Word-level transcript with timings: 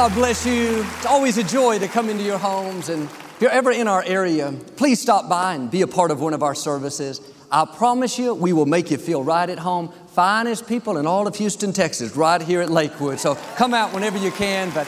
God 0.00 0.14
bless 0.14 0.46
you. 0.46 0.82
It's 0.96 1.04
always 1.04 1.36
a 1.36 1.44
joy 1.44 1.78
to 1.78 1.86
come 1.86 2.08
into 2.08 2.24
your 2.24 2.38
homes. 2.38 2.88
And 2.88 3.02
if 3.02 3.36
you're 3.38 3.50
ever 3.50 3.70
in 3.70 3.86
our 3.86 4.02
area, 4.02 4.50
please 4.76 4.98
stop 4.98 5.28
by 5.28 5.52
and 5.52 5.70
be 5.70 5.82
a 5.82 5.86
part 5.86 6.10
of 6.10 6.22
one 6.22 6.32
of 6.32 6.42
our 6.42 6.54
services. 6.54 7.20
I 7.52 7.66
promise 7.66 8.18
you, 8.18 8.32
we 8.32 8.54
will 8.54 8.64
make 8.64 8.90
you 8.90 8.96
feel 8.96 9.22
right 9.22 9.46
at 9.46 9.58
home. 9.58 9.92
Finest 10.06 10.66
people 10.66 10.96
in 10.96 11.06
all 11.06 11.26
of 11.26 11.36
Houston, 11.36 11.74
Texas, 11.74 12.16
right 12.16 12.40
here 12.40 12.62
at 12.62 12.70
Lakewood. 12.70 13.20
So 13.20 13.34
come 13.56 13.74
out 13.74 13.92
whenever 13.92 14.16
you 14.16 14.30
can. 14.30 14.70
But 14.70 14.86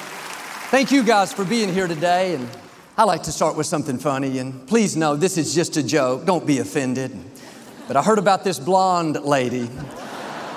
thank 0.71 0.91
you 0.91 1.03
guys 1.03 1.31
for 1.31 1.45
being 1.45 1.71
here 1.71 1.89
today. 1.89 2.35
And 2.35 2.49
I 2.97 3.05
like 3.05 3.25
to 3.25 3.33
start 3.33 3.55
with 3.55 3.67
something 3.67 3.99
funny. 3.99 4.39
And 4.39 4.67
please 4.67 4.97
know 4.97 5.15
this 5.15 5.37
is 5.37 5.55
just 5.55 5.77
a 5.77 5.83
joke. 5.83 6.25
Don't 6.25 6.47
be 6.47 6.59
offended. 6.59 7.15
But 7.87 7.99
I 7.99 8.03
heard 8.03 8.19
about 8.19 8.45
this 8.45 8.59
blonde 8.59 9.21
lady. 9.23 9.69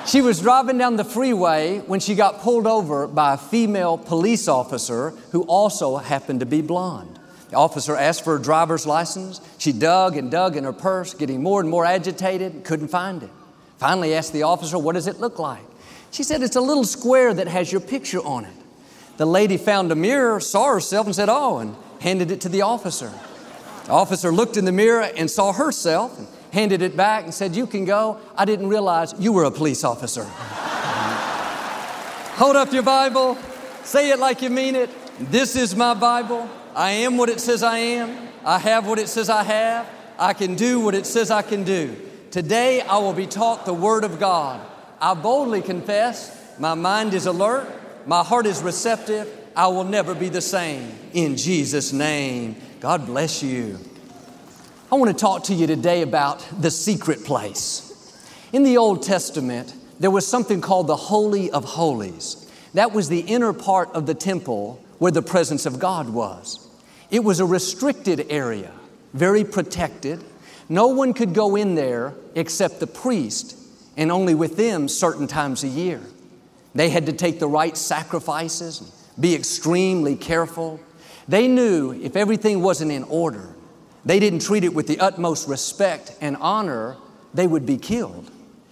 She 0.08 0.22
was 0.22 0.40
driving 0.40 0.78
down 0.78 0.98
the 0.98 1.04
freeway 1.04 1.80
when 1.80 2.00
she 2.00 2.14
got 2.14 2.42
pulled 2.42 2.68
over 2.68 3.08
by 3.08 3.34
a 3.34 3.38
female 3.38 3.98
police 3.98 4.48
officer 4.48 5.10
who 5.32 5.42
also 5.44 5.98
happened 5.98 6.42
to 6.42 6.46
be 6.46 6.62
blonde. 6.62 7.20
The 7.50 7.58
officer 7.58 7.96
asked 7.96 8.24
for 8.24 8.38
her 8.38 8.44
driver's 8.44 8.86
license. 8.86 9.42
She 9.58 9.72
dug 9.72 10.16
and 10.16 10.30
dug 10.30 10.58
in 10.58 10.64
her 10.64 10.74
purse, 10.74 11.16
getting 11.16 11.42
more 11.42 11.60
and 11.60 11.68
more 11.68 11.86
agitated, 11.86 12.64
couldn't 12.64 12.90
find 12.90 13.24
it. 13.24 13.32
Finally 13.80 14.14
asked 14.14 14.32
the 14.32 14.44
officer, 14.44 14.78
What 14.78 14.94
does 14.94 15.08
it 15.08 15.20
look 15.20 15.40
like? 15.40 15.64
She 16.12 16.22
said, 16.22 16.44
It's 16.44 16.56
a 16.56 16.62
little 16.62 16.84
square 16.84 17.34
that 17.34 17.48
has 17.48 17.72
your 17.72 17.82
picture 17.82 18.24
on 18.24 18.46
it. 18.46 18.54
The 19.18 19.26
lady 19.26 19.58
found 19.58 19.92
a 19.92 19.96
mirror, 19.96 20.40
saw 20.40 20.72
herself, 20.74 21.08
and 21.08 21.16
said, 21.16 21.30
Oh, 21.30 21.58
and 21.58 21.76
handed 22.00 22.30
it 22.30 22.42
to 22.42 22.50
the 22.50 22.62
officer. 22.62 23.12
The 23.86 23.92
officer 23.92 24.32
looked 24.32 24.56
in 24.56 24.66
the 24.66 24.72
mirror 24.72 25.02
and 25.02 25.32
saw 25.32 25.52
herself 25.52 26.20
handed 26.56 26.82
it 26.82 26.96
back 26.96 27.26
and 27.26 27.34
said, 27.34 27.54
You 27.56 27.68
can 27.68 27.84
go. 27.86 28.18
I 28.36 28.46
didn't 28.46 28.70
realize 28.70 29.14
you 29.20 29.34
were 29.34 29.44
a 29.44 29.52
police 29.52 29.84
officer. 29.84 30.24
Hold 32.38 32.56
up 32.56 32.72
your 32.72 32.84
Bible, 32.84 33.38
say 33.84 34.10
it 34.10 34.20
like 34.20 34.42
you 34.42 34.50
mean 34.50 34.76
it. 34.76 34.90
This 35.20 35.56
is 35.56 35.76
my 35.76 35.94
Bible. 35.94 36.50
I 36.74 36.92
am 36.92 37.18
what 37.18 37.30
it 37.30 37.40
says 37.40 37.62
I 37.62 37.78
am. 37.78 38.30
I 38.44 38.58
have 38.58 38.88
what 38.88 39.00
it 39.00 39.10
says 39.10 39.30
I 39.30 39.44
have. 39.44 39.88
I 40.18 40.34
can 40.34 40.56
do 40.56 40.80
what 40.80 40.96
it 40.96 41.06
says 41.06 41.30
I 41.30 41.42
can 41.42 41.64
do. 41.64 41.96
Today 42.32 42.82
I 42.82 42.98
will 43.00 43.14
be 43.14 43.28
taught 43.28 43.66
the 43.66 43.74
Word 43.74 44.04
of 44.04 44.20
God. 44.20 44.66
I 45.02 45.14
boldly 45.14 45.62
confess, 45.62 46.58
my 46.58 46.74
mind 46.74 47.14
is 47.14 47.26
alert, 47.26 47.68
my 48.06 48.24
heart 48.24 48.46
is 48.46 48.64
receptive. 48.64 49.30
I 49.56 49.68
will 49.68 49.86
never 49.86 50.14
be 50.14 50.30
the 50.30 50.42
same. 50.42 50.92
In 51.14 51.38
Jesus' 51.38 51.94
name, 51.94 52.58
God 52.82 53.06
bless 53.06 53.42
you. 53.42 53.80
I 54.96 54.98
want 54.98 55.12
to 55.12 55.22
talk 55.22 55.44
to 55.44 55.54
you 55.54 55.68
today 55.68 56.04
about 56.04 56.40
the 56.62 56.72
secret 56.72 57.26
place. 57.26 58.18
In 58.54 58.64
the 58.64 58.78
Old 58.78 59.04
Testament, 59.04 59.74
there 60.00 60.10
was 60.10 60.26
something 60.26 60.62
called 60.62 60.88
the 60.88 60.96
Holy 60.96 61.52
of 61.52 61.66
Holies. 61.66 62.50
That 62.76 62.94
was 62.94 63.10
the 63.10 63.20
inner 63.20 63.52
part 63.52 63.90
of 63.94 64.06
the 64.06 64.14
temple 64.14 64.82
where 65.00 65.12
the 65.12 65.22
presence 65.22 65.66
of 65.66 65.80
God 65.80 66.08
was. 66.08 66.66
It 67.12 67.26
was 67.26 67.42
a 67.42 67.46
restricted 67.46 68.28
area, 68.30 68.72
very 69.14 69.44
protected. 69.44 70.24
No 70.70 70.88
one 70.88 71.14
could 71.14 71.34
go 71.34 71.58
in 71.58 71.76
there 71.76 72.14
except 72.34 72.80
the 72.80 72.88
priest, 72.88 73.58
and 73.98 74.10
only 74.10 74.34
with 74.34 74.56
them 74.56 74.88
certain 74.88 75.28
times 75.28 75.66
a 75.66 75.68
year. 75.68 76.00
They 76.74 76.88
had 76.88 77.08
to 77.08 77.12
take 77.12 77.42
the 77.42 77.50
right 77.50 77.76
sacrifices, 77.76 78.80
be 79.20 79.36
extremely 79.36 80.16
careful. 80.16 80.80
They 81.28 81.50
knew 81.50 81.92
if 81.92 82.16
everything 82.16 82.62
wasn't 82.62 82.94
in 82.94 83.04
order, 83.04 83.55
they 84.06 84.20
didn't 84.20 84.40
treat 84.40 84.64
it 84.64 84.74
with 84.74 84.88
the 84.88 85.00
utmost 85.00 85.48
respect 85.48 86.16
and 86.22 86.38
honor, 86.38 86.98
they 87.34 87.48
would 87.48 87.66
be 87.66 87.78
killed. 87.78 88.32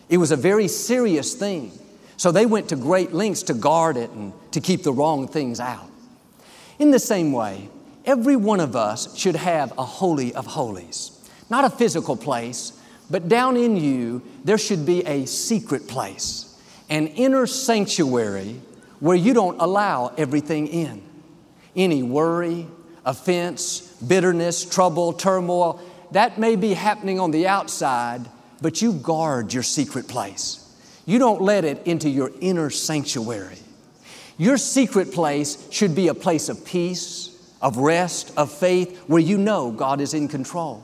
It 0.10 0.18
was 0.18 0.32
a 0.32 0.38
very 0.38 0.68
serious 0.68 1.34
thing. 1.34 1.72
So 2.18 2.32
they 2.32 2.46
went 2.46 2.70
to 2.70 2.76
great 2.76 3.14
lengths 3.14 3.44
to 3.44 3.54
guard 3.54 3.98
it 3.98 4.12
and 4.12 4.34
to 4.52 4.62
keep 4.62 4.84
the 4.84 4.94
wrong 4.94 5.28
things 5.28 5.60
out. 5.60 5.90
In 6.80 6.92
the 6.92 7.00
same 7.00 7.32
way, 7.32 7.70
every 8.06 8.36
one 8.36 8.60
of 8.60 8.76
us 8.76 9.18
should 9.18 9.36
have 9.36 9.74
a 9.78 9.84
holy 9.84 10.34
of 10.36 10.46
holies. 10.46 11.12
Not 11.50 11.66
a 11.66 11.70
physical 11.70 12.16
place, 12.16 12.80
but 13.10 13.28
down 13.28 13.58
in 13.58 13.76
you, 13.76 14.22
there 14.44 14.58
should 14.58 14.86
be 14.86 15.06
a 15.06 15.26
secret 15.26 15.88
place, 15.88 16.58
an 16.90 17.08
inner 17.08 17.48
sanctuary 17.48 18.60
where 19.00 19.18
you 19.18 19.34
don't 19.34 19.60
allow 19.60 20.14
everything 20.18 20.68
in. 20.68 21.02
Any 21.76 22.04
worry, 22.04 22.68
offense, 23.06 23.82
bitterness, 24.08 24.66
trouble, 24.66 25.14
turmoil, 25.14 25.80
that 26.12 26.38
may 26.38 26.56
be 26.56 26.74
happening 26.74 27.20
on 27.20 27.32
the 27.32 27.48
outside, 27.48 28.22
but 28.62 28.82
you 28.82 28.94
guard 28.94 29.54
your 29.54 29.64
secret 29.64 30.08
place. 30.08 30.60
You 31.06 31.20
don't 31.20 31.42
let 31.42 31.66
it 31.66 31.86
into 31.86 32.10
your 32.10 32.32
inner 32.40 32.70
sanctuary. 32.70 33.58
Your 34.38 34.58
secret 34.58 35.12
place 35.12 35.68
should 35.72 35.96
be 35.96 36.08
a 36.08 36.14
place 36.14 36.50
of 36.50 36.66
peace, 36.66 37.30
of 37.62 37.78
rest, 37.78 38.32
of 38.38 38.52
faith, 38.52 38.98
where 39.08 39.22
you 39.22 39.38
know 39.38 39.72
God 39.72 40.02
is 40.02 40.14
in 40.14 40.28
control. 40.28 40.84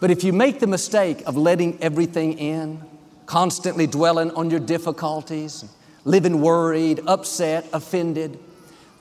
But 0.00 0.10
if 0.10 0.24
you 0.24 0.32
make 0.32 0.60
the 0.60 0.66
mistake 0.66 1.22
of 1.26 1.36
letting 1.36 1.80
everything 1.80 2.38
in, 2.38 2.82
constantly 3.26 3.86
dwelling 3.86 4.30
on 4.32 4.50
your 4.50 4.60
difficulties, 4.60 5.64
living 6.04 6.40
worried, 6.40 7.00
upset, 7.06 7.66
offended, 7.72 8.38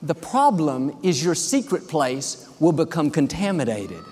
the 0.02 0.16
problem 0.16 0.98
is 1.04 1.24
your 1.24 1.36
secret 1.36 1.88
place 1.88 2.50
will 2.60 2.72
become 2.72 3.12
contaminated. 3.12 4.04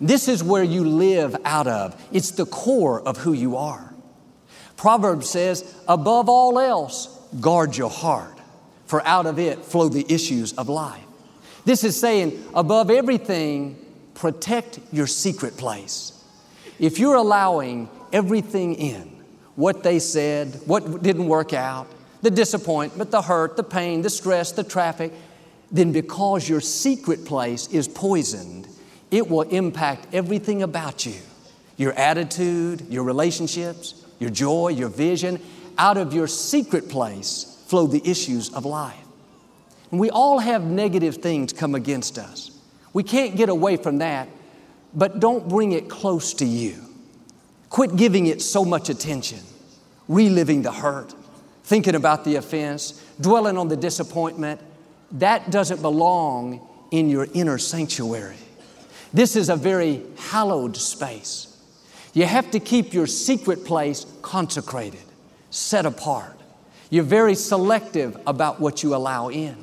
This 0.00 0.28
is 0.28 0.44
where 0.44 0.62
you 0.62 0.84
live 0.84 1.36
out 1.44 1.66
of. 1.66 2.00
It's 2.12 2.30
the 2.30 2.46
core 2.46 3.00
of 3.00 3.16
who 3.18 3.32
you 3.32 3.56
are. 3.56 3.92
Proverbs 4.76 5.28
says, 5.28 5.74
above 5.88 6.28
all 6.28 6.58
else, 6.58 7.06
guard 7.40 7.76
your 7.76 7.90
heart, 7.90 8.38
for 8.86 9.04
out 9.04 9.26
of 9.26 9.40
it 9.40 9.64
flow 9.64 9.88
the 9.88 10.06
issues 10.08 10.52
of 10.52 10.68
life. 10.68 11.04
This 11.64 11.82
is 11.82 11.98
saying, 11.98 12.44
above 12.54 12.90
everything, 12.90 13.76
protect 14.14 14.78
your 14.92 15.08
secret 15.08 15.56
place. 15.56 16.12
If 16.78 17.00
you're 17.00 17.16
allowing 17.16 17.88
everything 18.12 18.76
in, 18.76 19.18
what 19.56 19.82
they 19.82 19.98
said, 19.98 20.60
what 20.66 21.02
didn't 21.02 21.26
work 21.26 21.52
out, 21.52 21.88
the 22.22 22.30
disappointment, 22.30 23.10
the 23.10 23.22
hurt, 23.22 23.56
the 23.56 23.62
pain, 23.62 24.02
the 24.02 24.10
stress, 24.10 24.52
the 24.52 24.64
traffic, 24.64 25.12
then 25.70 25.92
because 25.92 26.48
your 26.48 26.60
secret 26.60 27.24
place 27.24 27.68
is 27.68 27.86
poisoned, 27.88 28.66
it 29.10 29.28
will 29.28 29.42
impact 29.42 30.06
everything 30.12 30.62
about 30.62 31.06
you 31.06 31.20
your 31.76 31.92
attitude, 31.92 32.84
your 32.90 33.04
relationships, 33.04 34.04
your 34.18 34.30
joy, 34.30 34.68
your 34.68 34.88
vision. 34.88 35.40
Out 35.78 35.96
of 35.96 36.12
your 36.12 36.26
secret 36.26 36.88
place 36.88 37.62
flow 37.68 37.86
the 37.86 38.02
issues 38.04 38.52
of 38.52 38.64
life. 38.64 39.06
And 39.92 40.00
we 40.00 40.10
all 40.10 40.40
have 40.40 40.64
negative 40.64 41.18
things 41.18 41.52
come 41.52 41.76
against 41.76 42.18
us. 42.18 42.50
We 42.92 43.04
can't 43.04 43.36
get 43.36 43.48
away 43.48 43.76
from 43.76 43.98
that, 43.98 44.28
but 44.92 45.20
don't 45.20 45.48
bring 45.48 45.70
it 45.72 45.88
close 45.88 46.34
to 46.34 46.44
you. 46.44 46.82
Quit 47.70 47.96
giving 47.96 48.26
it 48.26 48.42
so 48.42 48.64
much 48.64 48.88
attention, 48.88 49.38
reliving 50.08 50.62
the 50.62 50.72
hurt, 50.72 51.14
thinking 51.68 51.94
about 51.94 52.24
the 52.24 52.36
offense, 52.36 53.04
dwelling 53.20 53.58
on 53.58 53.68
the 53.68 53.76
disappointment, 53.76 54.58
that 55.12 55.50
doesn't 55.50 55.82
belong 55.82 56.66
in 56.90 57.10
your 57.10 57.26
inner 57.34 57.58
sanctuary. 57.58 58.38
This 59.12 59.36
is 59.36 59.50
a 59.50 59.56
very 59.56 60.02
hallowed 60.16 60.78
space. 60.78 61.54
You 62.14 62.24
have 62.24 62.50
to 62.52 62.58
keep 62.58 62.94
your 62.94 63.06
secret 63.06 63.66
place 63.66 64.06
consecrated, 64.22 65.04
set 65.50 65.84
apart. 65.84 66.40
You're 66.88 67.04
very 67.04 67.34
selective 67.34 68.18
about 68.26 68.60
what 68.60 68.82
you 68.82 68.94
allow 68.94 69.28
in. 69.28 69.54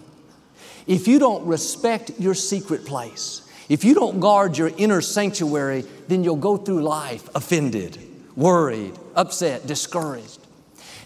If 0.86 1.08
you 1.08 1.18
don't 1.18 1.48
respect 1.48 2.12
your 2.20 2.36
secret 2.36 2.86
place, 2.86 3.42
if 3.68 3.84
you 3.84 3.96
don't 3.96 4.20
guard 4.20 4.60
your 4.60 4.72
inner 4.78 5.02
sanctuary, 5.02 5.86
then 6.08 6.24
you'll 6.24 6.36
go 6.36 6.56
through 6.56 6.84
life 6.84 7.28
offended, 7.34 7.98
worried, 8.36 8.94
upset, 9.16 9.66
discouraged. 9.66 10.45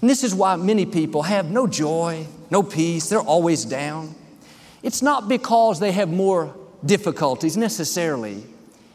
And 0.02 0.10
this 0.10 0.24
is 0.24 0.34
why 0.34 0.56
many 0.56 0.86
people 0.86 1.24
have 1.24 1.52
no 1.52 1.68
joy, 1.68 2.26
no 2.50 2.64
peace, 2.64 3.10
they're 3.10 3.20
always 3.20 3.66
down. 3.66 4.16
It's 4.82 5.02
not 5.02 5.28
because 5.28 5.80
they 5.80 5.92
have 5.92 6.10
more 6.10 6.56
difficulties 6.86 7.58
necessarily, 7.58 8.46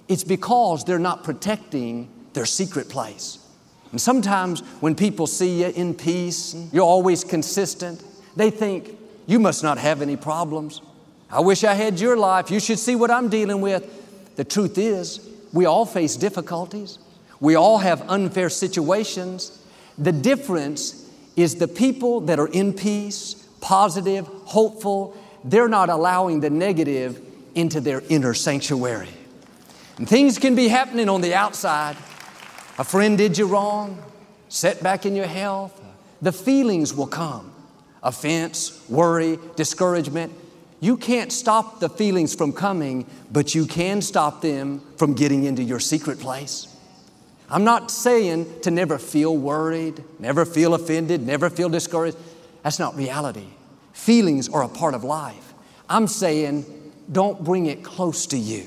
it's 0.09 0.25
because 0.25 0.85
they're 0.85 0.99
not 0.99 1.25
protecting 1.25 2.09
their 2.33 2.47
secret 2.47 2.89
place. 2.89 3.39
And 3.91 4.01
sometimes 4.01 4.61
when 4.81 4.95
people 4.95 5.27
see 5.27 5.61
you 5.61 5.69
in 5.69 5.95
peace, 5.95 6.57
you're 6.73 6.85
always 6.85 7.23
consistent, 7.23 8.03
they 8.35 8.51
think, 8.51 8.99
you 9.27 9.39
must 9.39 9.63
not 9.63 9.79
have 9.79 10.03
any 10.03 10.17
problems. 10.17 10.81
I 11.31 11.41
wish 11.41 11.65
I 11.65 11.75
had 11.75 12.01
your 12.01 12.17
life. 12.17 12.51
You 12.51 12.61
should 12.61 12.79
see 12.79 12.95
what 12.95 13.11
I'm 13.11 13.29
dealing 13.29 13.61
with. 13.61 14.37
The 14.37 14.45
truth 14.45 14.79
is, 14.79 15.27
we 15.53 15.65
all 15.65 15.87
face 15.87 16.17
difficulties. 16.17 16.99
We 17.41 17.55
all 17.55 17.79
have 17.79 18.09
unfair 18.11 18.51
situations. 18.51 19.64
The 19.99 20.13
difference 20.13 21.11
is 21.37 21.57
the 21.57 21.69
people 21.69 22.23
that 22.23 22.39
are 22.39 22.49
in 22.49 22.73
peace, 22.73 23.35
positive, 23.61 24.27
hopeful, 24.27 25.17
they're 25.45 25.69
not 25.69 25.89
allowing 25.89 26.41
the 26.41 26.51
negative 26.51 27.21
into 27.55 27.81
their 27.81 28.03
inner 28.09 28.35
sanctuary. 28.35 29.09
And 29.99 30.09
things 30.09 30.39
can 30.39 30.55
be 30.55 30.69
happening 30.69 31.09
on 31.09 31.21
the 31.21 31.35
outside. 31.35 31.97
A 32.79 32.85
friend 32.85 33.17
did 33.17 33.39
you 33.39 33.47
wrong, 33.47 34.03
setback 34.49 35.07
in 35.07 35.15
your 35.15 35.27
health. 35.27 35.81
The 36.23 36.33
feelings 36.33 36.95
will 36.95 37.07
come 37.07 37.53
offense, 38.03 38.87
worry, 38.89 39.39
discouragement. 39.57 40.33
You 40.79 40.99
can't 40.99 41.33
stop 41.33 41.81
the 41.81 41.89
feelings 41.89 42.35
from 42.35 42.53
coming, 42.53 43.07
but 43.33 43.55
you 43.55 43.67
can 43.67 44.03
stop 44.03 44.43
them 44.43 44.83
from 44.99 45.15
getting 45.15 45.45
into 45.45 45.63
your 45.63 45.81
secret 45.81 46.21
place. 46.21 46.69
I'm 47.55 47.63
not 47.63 47.89
saying 47.89 48.63
to 48.63 48.73
never 48.73 48.99
feel 48.99 49.37
worried, 49.37 50.03
never 50.19 50.45
feel 50.45 50.75
offended, 50.75 51.25
never 51.25 51.49
feel 51.49 51.69
discouraged. 51.69 52.17
That's 52.65 52.81
not 52.81 52.97
reality. 52.97 53.47
Feelings 53.93 54.49
are 54.49 54.65
a 54.65 54.69
part 54.69 54.93
of 54.93 55.05
life. 55.05 55.55
I'm 55.89 56.09
saying 56.09 56.65
don't 57.13 57.45
bring 57.45 57.67
it 57.67 57.85
close 57.85 58.27
to 58.27 58.37
you. 58.37 58.67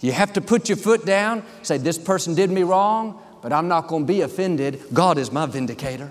You 0.00 0.12
have 0.12 0.32
to 0.32 0.40
put 0.40 0.70
your 0.70 0.78
foot 0.78 1.04
down, 1.04 1.42
say, 1.60 1.76
This 1.76 1.98
person 1.98 2.34
did 2.34 2.50
me 2.50 2.62
wrong, 2.62 3.20
but 3.42 3.52
I'm 3.52 3.68
not 3.68 3.88
going 3.88 4.06
to 4.06 4.10
be 4.10 4.22
offended. 4.22 4.80
God 4.94 5.18
is 5.18 5.30
my 5.30 5.44
vindicator. 5.44 6.10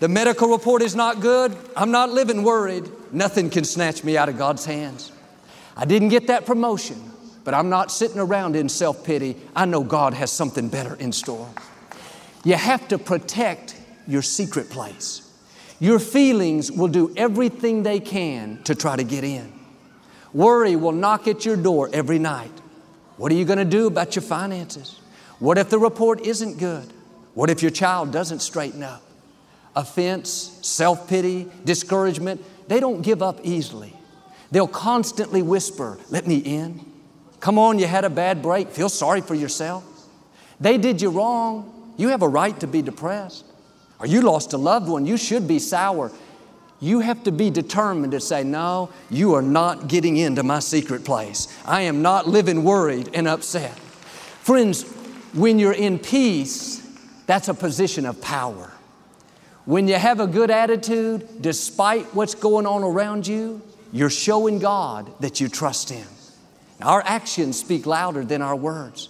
The 0.00 0.08
medical 0.08 0.48
report 0.48 0.82
is 0.82 0.96
not 0.96 1.20
good. 1.20 1.56
I'm 1.76 1.92
not 1.92 2.10
living 2.10 2.42
worried. 2.42 2.90
Nothing 3.12 3.48
can 3.48 3.62
snatch 3.62 4.02
me 4.02 4.16
out 4.16 4.28
of 4.28 4.38
God's 4.38 4.64
hands. 4.64 5.12
I 5.76 5.84
didn't 5.84 6.08
get 6.08 6.26
that 6.26 6.46
promotion, 6.46 7.12
but 7.46 7.54
I'm 7.54 7.68
not 7.68 7.92
sitting 7.92 8.18
around 8.18 8.56
in 8.56 8.68
self 8.68 9.04
pity. 9.04 9.36
I 9.54 9.66
know 9.66 9.84
God 9.84 10.14
has 10.14 10.32
something 10.32 10.68
better 10.68 10.96
in 10.96 11.12
store. 11.12 11.48
You 12.42 12.56
have 12.56 12.88
to 12.88 12.98
protect 12.98 13.80
your 14.08 14.20
secret 14.20 14.68
place. 14.68 15.22
Your 15.78 16.00
feelings 16.00 16.72
will 16.72 16.88
do 16.88 17.14
everything 17.16 17.84
they 17.84 18.00
can 18.00 18.60
to 18.64 18.74
try 18.74 18.96
to 18.96 19.04
get 19.04 19.22
in. 19.22 19.52
Worry 20.32 20.74
will 20.74 20.90
knock 20.90 21.28
at 21.28 21.44
your 21.44 21.56
door 21.56 21.88
every 21.92 22.18
night. 22.18 22.50
What 23.16 23.30
are 23.30 23.36
you 23.36 23.44
going 23.44 23.60
to 23.60 23.64
do 23.64 23.86
about 23.86 24.16
your 24.16 24.24
finances? 24.24 24.98
What 25.38 25.56
if 25.56 25.70
the 25.70 25.78
report 25.78 26.26
isn't 26.26 26.58
good? 26.58 26.92
What 27.34 27.48
if 27.48 27.62
your 27.62 27.70
child 27.70 28.10
doesn't 28.10 28.40
straighten 28.40 28.82
up? 28.82 29.02
Offense, 29.76 30.58
self 30.62 31.08
pity, 31.08 31.46
discouragement, 31.64 32.42
they 32.66 32.80
don't 32.80 33.02
give 33.02 33.22
up 33.22 33.38
easily. 33.44 33.92
They'll 34.50 34.66
constantly 34.66 35.42
whisper, 35.42 36.00
Let 36.10 36.26
me 36.26 36.38
in. 36.38 36.95
Come 37.40 37.58
on, 37.58 37.78
you 37.78 37.86
had 37.86 38.04
a 38.04 38.10
bad 38.10 38.42
break. 38.42 38.70
Feel 38.70 38.88
sorry 38.88 39.20
for 39.20 39.34
yourself. 39.34 39.84
They 40.60 40.78
did 40.78 41.02
you 41.02 41.10
wrong. 41.10 41.94
You 41.96 42.08
have 42.08 42.22
a 42.22 42.28
right 42.28 42.58
to 42.60 42.66
be 42.66 42.82
depressed. 42.82 43.44
Or 43.98 44.06
you 44.06 44.20
lost 44.20 44.52
a 44.52 44.58
loved 44.58 44.88
one. 44.88 45.06
You 45.06 45.16
should 45.16 45.48
be 45.48 45.58
sour. 45.58 46.12
You 46.80 47.00
have 47.00 47.24
to 47.24 47.32
be 47.32 47.50
determined 47.50 48.12
to 48.12 48.20
say, 48.20 48.44
No, 48.44 48.90
you 49.10 49.34
are 49.34 49.42
not 49.42 49.88
getting 49.88 50.16
into 50.16 50.42
my 50.42 50.58
secret 50.58 51.04
place. 51.04 51.48
I 51.64 51.82
am 51.82 52.02
not 52.02 52.28
living 52.28 52.64
worried 52.64 53.10
and 53.14 53.26
upset. 53.26 53.78
Friends, 54.42 54.82
when 55.32 55.58
you're 55.58 55.72
in 55.72 55.98
peace, 55.98 56.86
that's 57.26 57.48
a 57.48 57.54
position 57.54 58.06
of 58.06 58.20
power. 58.20 58.72
When 59.64 59.88
you 59.88 59.94
have 59.94 60.20
a 60.20 60.26
good 60.26 60.50
attitude, 60.50 61.26
despite 61.40 62.14
what's 62.14 62.34
going 62.34 62.66
on 62.66 62.84
around 62.84 63.26
you, 63.26 63.62
you're 63.92 64.10
showing 64.10 64.58
God 64.58 65.10
that 65.20 65.40
you 65.40 65.48
trust 65.48 65.90
Him. 65.90 66.06
Our 66.80 67.02
actions 67.04 67.58
speak 67.58 67.86
louder 67.86 68.24
than 68.24 68.42
our 68.42 68.56
words. 68.56 69.08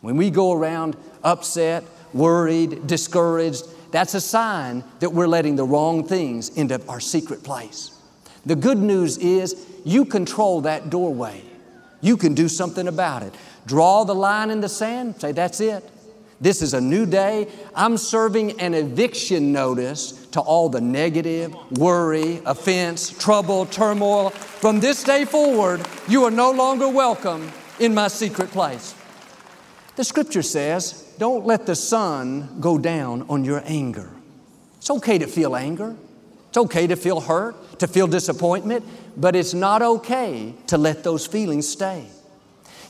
When 0.00 0.16
we 0.16 0.30
go 0.30 0.52
around 0.52 0.96
upset, 1.22 1.84
worried, 2.12 2.86
discouraged, 2.86 3.64
that's 3.90 4.14
a 4.14 4.20
sign 4.20 4.84
that 5.00 5.12
we're 5.12 5.26
letting 5.26 5.56
the 5.56 5.64
wrong 5.64 6.06
things 6.06 6.50
into 6.50 6.80
our 6.88 7.00
secret 7.00 7.42
place. 7.42 7.90
The 8.46 8.56
good 8.56 8.78
news 8.78 9.18
is 9.18 9.66
you 9.84 10.04
control 10.04 10.62
that 10.62 10.90
doorway. 10.90 11.42
You 12.00 12.16
can 12.16 12.34
do 12.34 12.48
something 12.48 12.86
about 12.86 13.22
it. 13.22 13.34
Draw 13.66 14.04
the 14.04 14.14
line 14.14 14.50
in 14.50 14.60
the 14.60 14.68
sand, 14.68 15.20
say, 15.20 15.32
that's 15.32 15.60
it. 15.60 15.88
This 16.40 16.62
is 16.62 16.72
a 16.72 16.80
new 16.80 17.04
day. 17.04 17.48
I'm 17.74 17.96
serving 17.96 18.60
an 18.60 18.72
eviction 18.74 19.52
notice 19.52 20.26
to 20.28 20.40
all 20.40 20.68
the 20.68 20.80
negative, 20.80 21.54
worry, 21.78 22.40
offense, 22.46 23.10
trouble, 23.10 23.66
turmoil. 23.66 24.30
From 24.30 24.78
this 24.78 25.02
day 25.02 25.24
forward, 25.24 25.84
you 26.06 26.24
are 26.24 26.30
no 26.30 26.52
longer 26.52 26.88
welcome 26.88 27.50
in 27.80 27.92
my 27.92 28.06
secret 28.06 28.50
place. 28.50 28.94
The 29.96 30.04
scripture 30.04 30.42
says, 30.42 31.12
don't 31.18 31.44
let 31.44 31.66
the 31.66 31.74
sun 31.74 32.60
go 32.60 32.78
down 32.78 33.26
on 33.28 33.44
your 33.44 33.62
anger. 33.64 34.10
It's 34.76 34.90
okay 34.90 35.18
to 35.18 35.26
feel 35.26 35.56
anger. 35.56 35.96
It's 36.50 36.58
okay 36.58 36.86
to 36.86 36.94
feel 36.94 37.20
hurt, 37.20 37.80
to 37.80 37.88
feel 37.88 38.06
disappointment, 38.06 38.84
but 39.16 39.34
it's 39.34 39.54
not 39.54 39.82
okay 39.82 40.54
to 40.68 40.78
let 40.78 41.02
those 41.02 41.26
feelings 41.26 41.68
stay. 41.68 42.06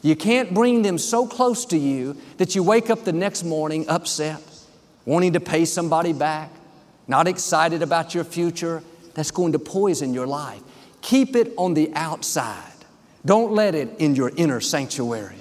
You 0.02 0.14
can't 0.14 0.54
bring 0.54 0.82
them 0.82 0.98
so 0.98 1.26
close 1.26 1.64
to 1.66 1.78
you 1.78 2.16
that 2.36 2.54
you 2.54 2.62
wake 2.62 2.90
up 2.90 3.04
the 3.04 3.12
next 3.12 3.44
morning 3.44 3.88
upset, 3.88 4.40
wanting 5.04 5.32
to 5.32 5.40
pay 5.40 5.64
somebody 5.64 6.12
back, 6.12 6.50
not 7.06 7.26
excited 7.26 7.82
about 7.82 8.14
your 8.14 8.24
future. 8.24 8.82
That's 9.14 9.30
going 9.32 9.52
to 9.52 9.58
poison 9.58 10.14
your 10.14 10.26
life. 10.26 10.62
Keep 11.00 11.34
it 11.34 11.52
on 11.56 11.74
the 11.74 11.92
outside. 11.94 12.72
Don't 13.24 13.52
let 13.52 13.74
it 13.74 13.90
in 13.98 14.14
your 14.14 14.30
inner 14.36 14.60
sanctuary 14.60 15.36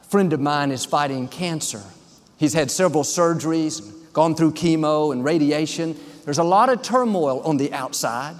A 0.00 0.04
friend 0.04 0.32
of 0.32 0.40
mine 0.40 0.70
is 0.70 0.84
fighting 0.84 1.28
cancer. 1.28 1.82
He's 2.38 2.54
had 2.54 2.70
several 2.70 3.04
surgeries, 3.04 3.82
gone 4.14 4.34
through 4.34 4.52
chemo 4.52 5.12
and 5.12 5.22
radiation. 5.22 5.94
There's 6.24 6.38
a 6.38 6.44
lot 6.44 6.70
of 6.70 6.80
turmoil 6.82 7.40
on 7.42 7.58
the 7.58 7.72
outside. 7.74 8.36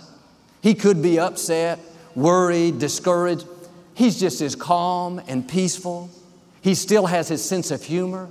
He 0.63 0.75
could 0.75 1.03
be 1.03 1.19
upset, 1.19 1.79
worried, 2.15 2.79
discouraged. 2.79 3.47
He's 4.00 4.19
just 4.19 4.41
as 4.41 4.56
calm 4.56 5.20
and 5.29 5.47
peaceful. 5.47 6.08
He 6.62 6.75
still 6.75 7.05
has 7.05 7.29
his 7.29 7.47
sense 7.47 7.70
of 7.70 7.82
humor. 7.82 8.31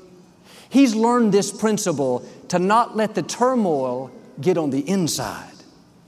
He's 0.68 0.96
learned 0.96 1.32
this 1.32 1.52
principle 1.52 2.28
to 2.48 2.58
not 2.58 2.98
let 2.98 3.14
the 3.14 3.22
turmoil 3.22 4.10
get 4.42 4.58
on 4.58 4.72
the 4.72 4.80
inside. 4.80 5.54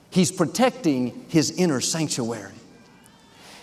He's 0.09 0.31
protecting 0.31 1.27
his 1.29 1.51
inner 1.51 1.79
sanctuary. 1.79 2.53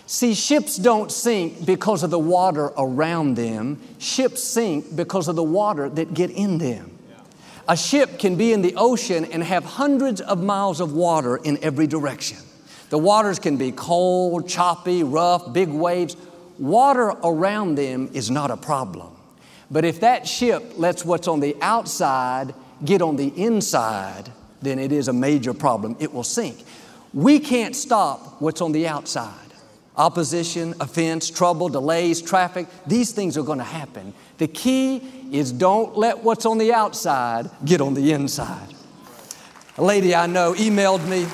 See, 0.05 0.35
ships 0.35 0.77
don't 0.77 1.11
sink 1.11 1.65
because 1.65 2.01
of 2.01 2.11
the 2.11 2.17
water 2.17 2.71
around 2.77 3.35
them. 3.35 3.81
Ships 3.97 4.41
sink 4.41 4.95
because 4.95 5.27
of 5.27 5.35
the 5.35 5.43
water 5.43 5.89
that 5.89 6.13
get 6.13 6.31
in 6.31 6.59
them. 6.59 6.97
A 7.67 7.75
ship 7.75 8.19
can 8.19 8.37
be 8.37 8.53
in 8.53 8.61
the 8.61 8.73
ocean 8.77 9.25
and 9.25 9.43
have 9.43 9.65
hundreds 9.65 10.21
of 10.21 10.41
miles 10.41 10.79
of 10.79 10.93
water 10.93 11.35
in 11.35 11.61
every 11.61 11.87
direction. 11.87 12.37
The 12.89 12.97
waters 12.97 13.39
can 13.39 13.57
be 13.57 13.71
cold, 13.71 14.47
choppy, 14.47 15.03
rough, 15.03 15.53
big 15.53 15.69
waves. 15.69 16.17
Water 16.57 17.09
around 17.23 17.75
them 17.75 18.09
is 18.13 18.31
not 18.31 18.51
a 18.51 18.57
problem. 18.57 19.15
But 19.71 19.85
if 19.85 19.99
that 19.99 20.27
ship 20.27 20.73
lets 20.77 21.05
what's 21.05 21.27
on 21.27 21.39
the 21.39 21.55
outside 21.61 22.53
get 22.83 23.01
on 23.01 23.15
the 23.15 23.27
inside, 23.27 24.31
then 24.61 24.79
it 24.79 24.91
is 24.91 25.07
a 25.07 25.13
major 25.13 25.53
problem. 25.53 25.95
It 25.99 26.13
will 26.13 26.23
sink. 26.23 26.63
We 27.13 27.39
can't 27.39 27.75
stop 27.75 28.41
what's 28.41 28.61
on 28.61 28.71
the 28.71 28.87
outside 28.87 29.49
opposition, 29.99 30.73
offense, 30.79 31.29
trouble, 31.29 31.67
delays, 31.67 32.21
traffic. 32.21 32.67
These 32.87 33.11
things 33.11 33.37
are 33.37 33.43
going 33.43 33.57
to 33.57 33.65
happen. 33.65 34.13
The 34.37 34.47
key 34.47 35.03
is 35.31 35.51
don't 35.51 35.97
let 35.97 36.23
what's 36.23 36.45
on 36.45 36.57
the 36.57 36.73
outside 36.73 37.49
get 37.65 37.81
on 37.81 37.93
the 37.93 38.13
inside. 38.13 38.73
A 39.77 39.83
lady 39.83 40.15
I 40.15 40.25
know 40.25 40.53
emailed 40.53 41.05
me. 41.07 41.27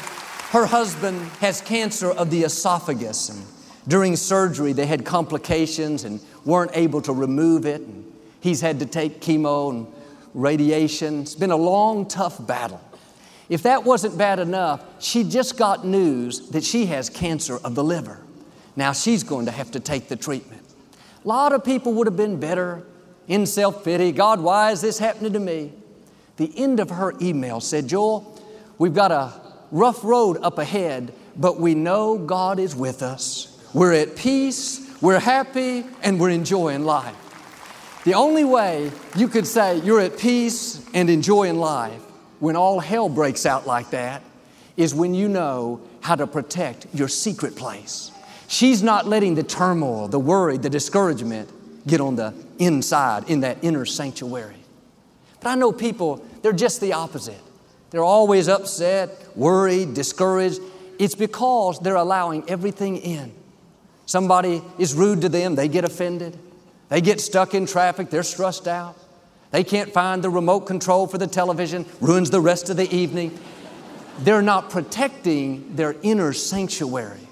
Her 0.51 0.65
husband 0.65 1.19
has 1.39 1.59
cancer 1.61 2.11
of 2.11 2.29
the 2.29 2.43
esophagus. 2.43 3.29
And 3.29 3.45
during 3.87 4.15
surgery, 4.15 4.73
they 4.73 4.85
had 4.85 5.03
complications 5.05 6.03
and 6.03 6.19
weren't 6.45 6.71
able 6.73 7.01
to 7.01 7.13
remove 7.13 7.65
it. 7.65 7.81
And 7.81 8.11
he's 8.41 8.61
had 8.61 8.79
to 8.79 8.85
take 8.85 9.21
chemo 9.21 9.71
and 9.71 9.87
radiation. 10.33 11.21
It's 11.21 11.35
been 11.35 11.51
a 11.51 11.57
long, 11.57 12.07
tough 12.07 12.45
battle. 12.45 12.81
If 13.49 13.63
that 13.63 13.83
wasn't 13.83 14.17
bad 14.17 14.39
enough, 14.39 14.83
she 14.99 15.23
just 15.23 15.57
got 15.57 15.85
news 15.85 16.49
that 16.49 16.63
she 16.63 16.87
has 16.87 17.09
cancer 17.09 17.57
of 17.57 17.75
the 17.75 17.83
liver. 17.83 18.21
Now 18.75 18.91
she's 18.93 19.23
going 19.23 19.45
to 19.45 19.51
have 19.51 19.71
to 19.71 19.79
take 19.79 20.07
the 20.07 20.15
treatment. 20.15 20.61
A 21.23 21.27
lot 21.27 21.53
of 21.53 21.63
people 21.63 21.93
would 21.93 22.07
have 22.07 22.17
been 22.17 22.39
better 22.39 22.83
in 23.27 23.45
self 23.45 23.83
pity. 23.83 24.11
God, 24.11 24.39
why 24.39 24.71
is 24.71 24.81
this 24.81 24.99
happening 24.99 25.33
to 25.33 25.39
me? 25.39 25.73
The 26.37 26.51
end 26.57 26.79
of 26.79 26.89
her 26.89 27.13
email 27.21 27.61
said, 27.61 27.87
Joel, 27.87 28.39
we've 28.77 28.93
got 28.93 29.11
a 29.11 29.44
rough 29.75 30.05
road 30.05 30.37
up 30.41 30.57
ahead, 30.57 31.13
but 31.35 31.59
we 31.59 31.75
know 31.75 32.17
God 32.17 32.59
is 32.59 32.73
with 32.73 33.03
us. 33.03 33.59
We're 33.73 33.91
at 33.91 34.15
peace, 34.15 34.89
we're 35.01 35.19
happy, 35.19 35.85
and 36.01 36.17
we're 36.17 36.29
enjoying 36.29 36.85
life. 36.85 37.13
The 38.05 38.13
only 38.13 38.45
way 38.45 38.89
you 39.17 39.27
could 39.27 39.45
say 39.45 39.79
you're 39.79 39.99
at 39.99 40.17
peace 40.17 40.85
and 40.93 41.09
enjoying 41.09 41.57
life 41.57 42.01
when 42.39 42.55
all 42.55 42.79
hell 42.79 43.09
breaks 43.09 43.45
out 43.45 43.67
like 43.67 43.89
that 43.89 44.21
is 44.77 44.95
when 44.95 45.13
you 45.13 45.27
know 45.27 45.81
how 45.99 46.15
to 46.15 46.25
protect 46.25 46.87
your 46.93 47.09
secret 47.09 47.57
place. 47.57 48.11
She's 48.47 48.81
not 48.81 49.07
letting 49.07 49.35
the 49.35 49.43
turmoil, 49.43 50.07
the 50.07 50.19
worry, 50.19 50.57
the 50.57 50.69
discouragement 50.69 51.51
get 51.85 51.99
on 51.99 52.15
the 52.15 52.33
inside, 52.59 53.29
in 53.29 53.41
that 53.41 53.57
inner 53.61 53.85
sanctuary. 53.85 54.55
But 55.41 55.49
I 55.49 55.55
know 55.55 55.73
people, 55.73 56.25
they're 56.41 56.53
just 56.53 56.79
the 56.79 56.93
opposite. 56.93 57.41
They're 57.95 58.03
always 58.03 58.49
upset, 58.49 59.09
worried, 59.37 59.93
discouraged. 59.93 60.59
It's 60.99 61.15
because 61.15 61.79
they're 61.79 61.95
allowing 61.95 62.43
everything 62.49 62.97
in. 62.97 63.31
Somebody 64.05 64.61
is 64.77 64.93
rude 64.93 65.21
to 65.21 65.29
them, 65.29 65.55
they 65.55 65.69
get 65.69 65.85
offended. 65.85 66.37
They 66.89 66.99
get 66.99 67.21
stuck 67.21 67.53
in 67.53 67.65
traffic, 67.65 68.09
they're 68.09 68.23
stressed 68.23 68.67
out. 68.67 68.97
They 69.51 69.63
can't 69.63 69.93
find 69.93 70.21
the 70.21 70.29
remote 70.29 70.67
control 70.67 71.07
for 71.07 71.17
the 71.17 71.25
television, 71.25 71.85
ruins 72.01 72.31
the 72.31 72.41
rest 72.41 72.69
of 72.69 72.75
the 72.75 72.93
evening. 72.93 73.39
They're 74.19 74.41
not 74.41 74.69
protecting 74.69 75.77
their 75.77 75.95
inner 76.01 76.33
sanctuary. 76.33 77.29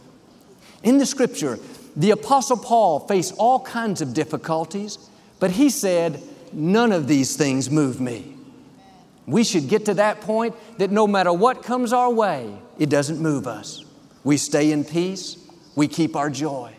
In 0.81 0.97
the 0.97 1.05
scripture, 1.05 1.59
the 1.97 2.11
Apostle 2.11 2.55
Paul 2.55 3.01
faced 3.01 3.33
all 3.37 3.59
kinds 3.59 3.99
of 3.99 4.13
difficulties, 4.13 4.97
but 5.41 5.51
he 5.51 5.69
said, 5.69 6.23
None 6.53 6.93
of 6.93 7.09
these 7.09 7.35
things 7.35 7.69
move 7.69 7.99
me. 7.99 8.33
We 9.25 9.43
should 9.43 9.69
get 9.69 9.85
to 9.85 9.93
that 9.95 10.21
point 10.21 10.55
that 10.77 10.91
no 10.91 11.07
matter 11.07 11.31
what 11.31 11.63
comes 11.63 11.93
our 11.93 12.11
way, 12.11 12.57
it 12.77 12.89
doesn't 12.89 13.19
move 13.19 13.47
us. 13.47 13.85
We 14.23 14.37
stay 14.37 14.71
in 14.71 14.83
peace, 14.83 15.37
we 15.75 15.87
keep 15.87 16.15
our 16.15 16.29
joy. 16.29 16.73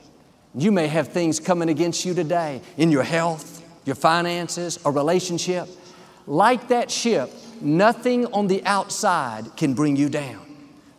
You 0.55 0.71
may 0.71 0.87
have 0.87 1.09
things 1.09 1.41
coming 1.41 1.69
against 1.69 2.05
you 2.05 2.15
today 2.15 2.61
in 2.77 2.93
your 2.93 3.03
health, 3.03 3.63
your 3.85 3.97
finances, 3.97 4.79
a 4.85 4.91
relationship. 4.91 5.69
Like 6.27 6.69
that 6.69 6.91
ship, 6.91 7.31
nothing 7.61 8.27
on 8.27 8.47
the 8.47 8.65
outside 8.65 9.57
can 9.57 9.75
bring 9.75 9.97
you 9.97 10.09
down. 10.09 10.41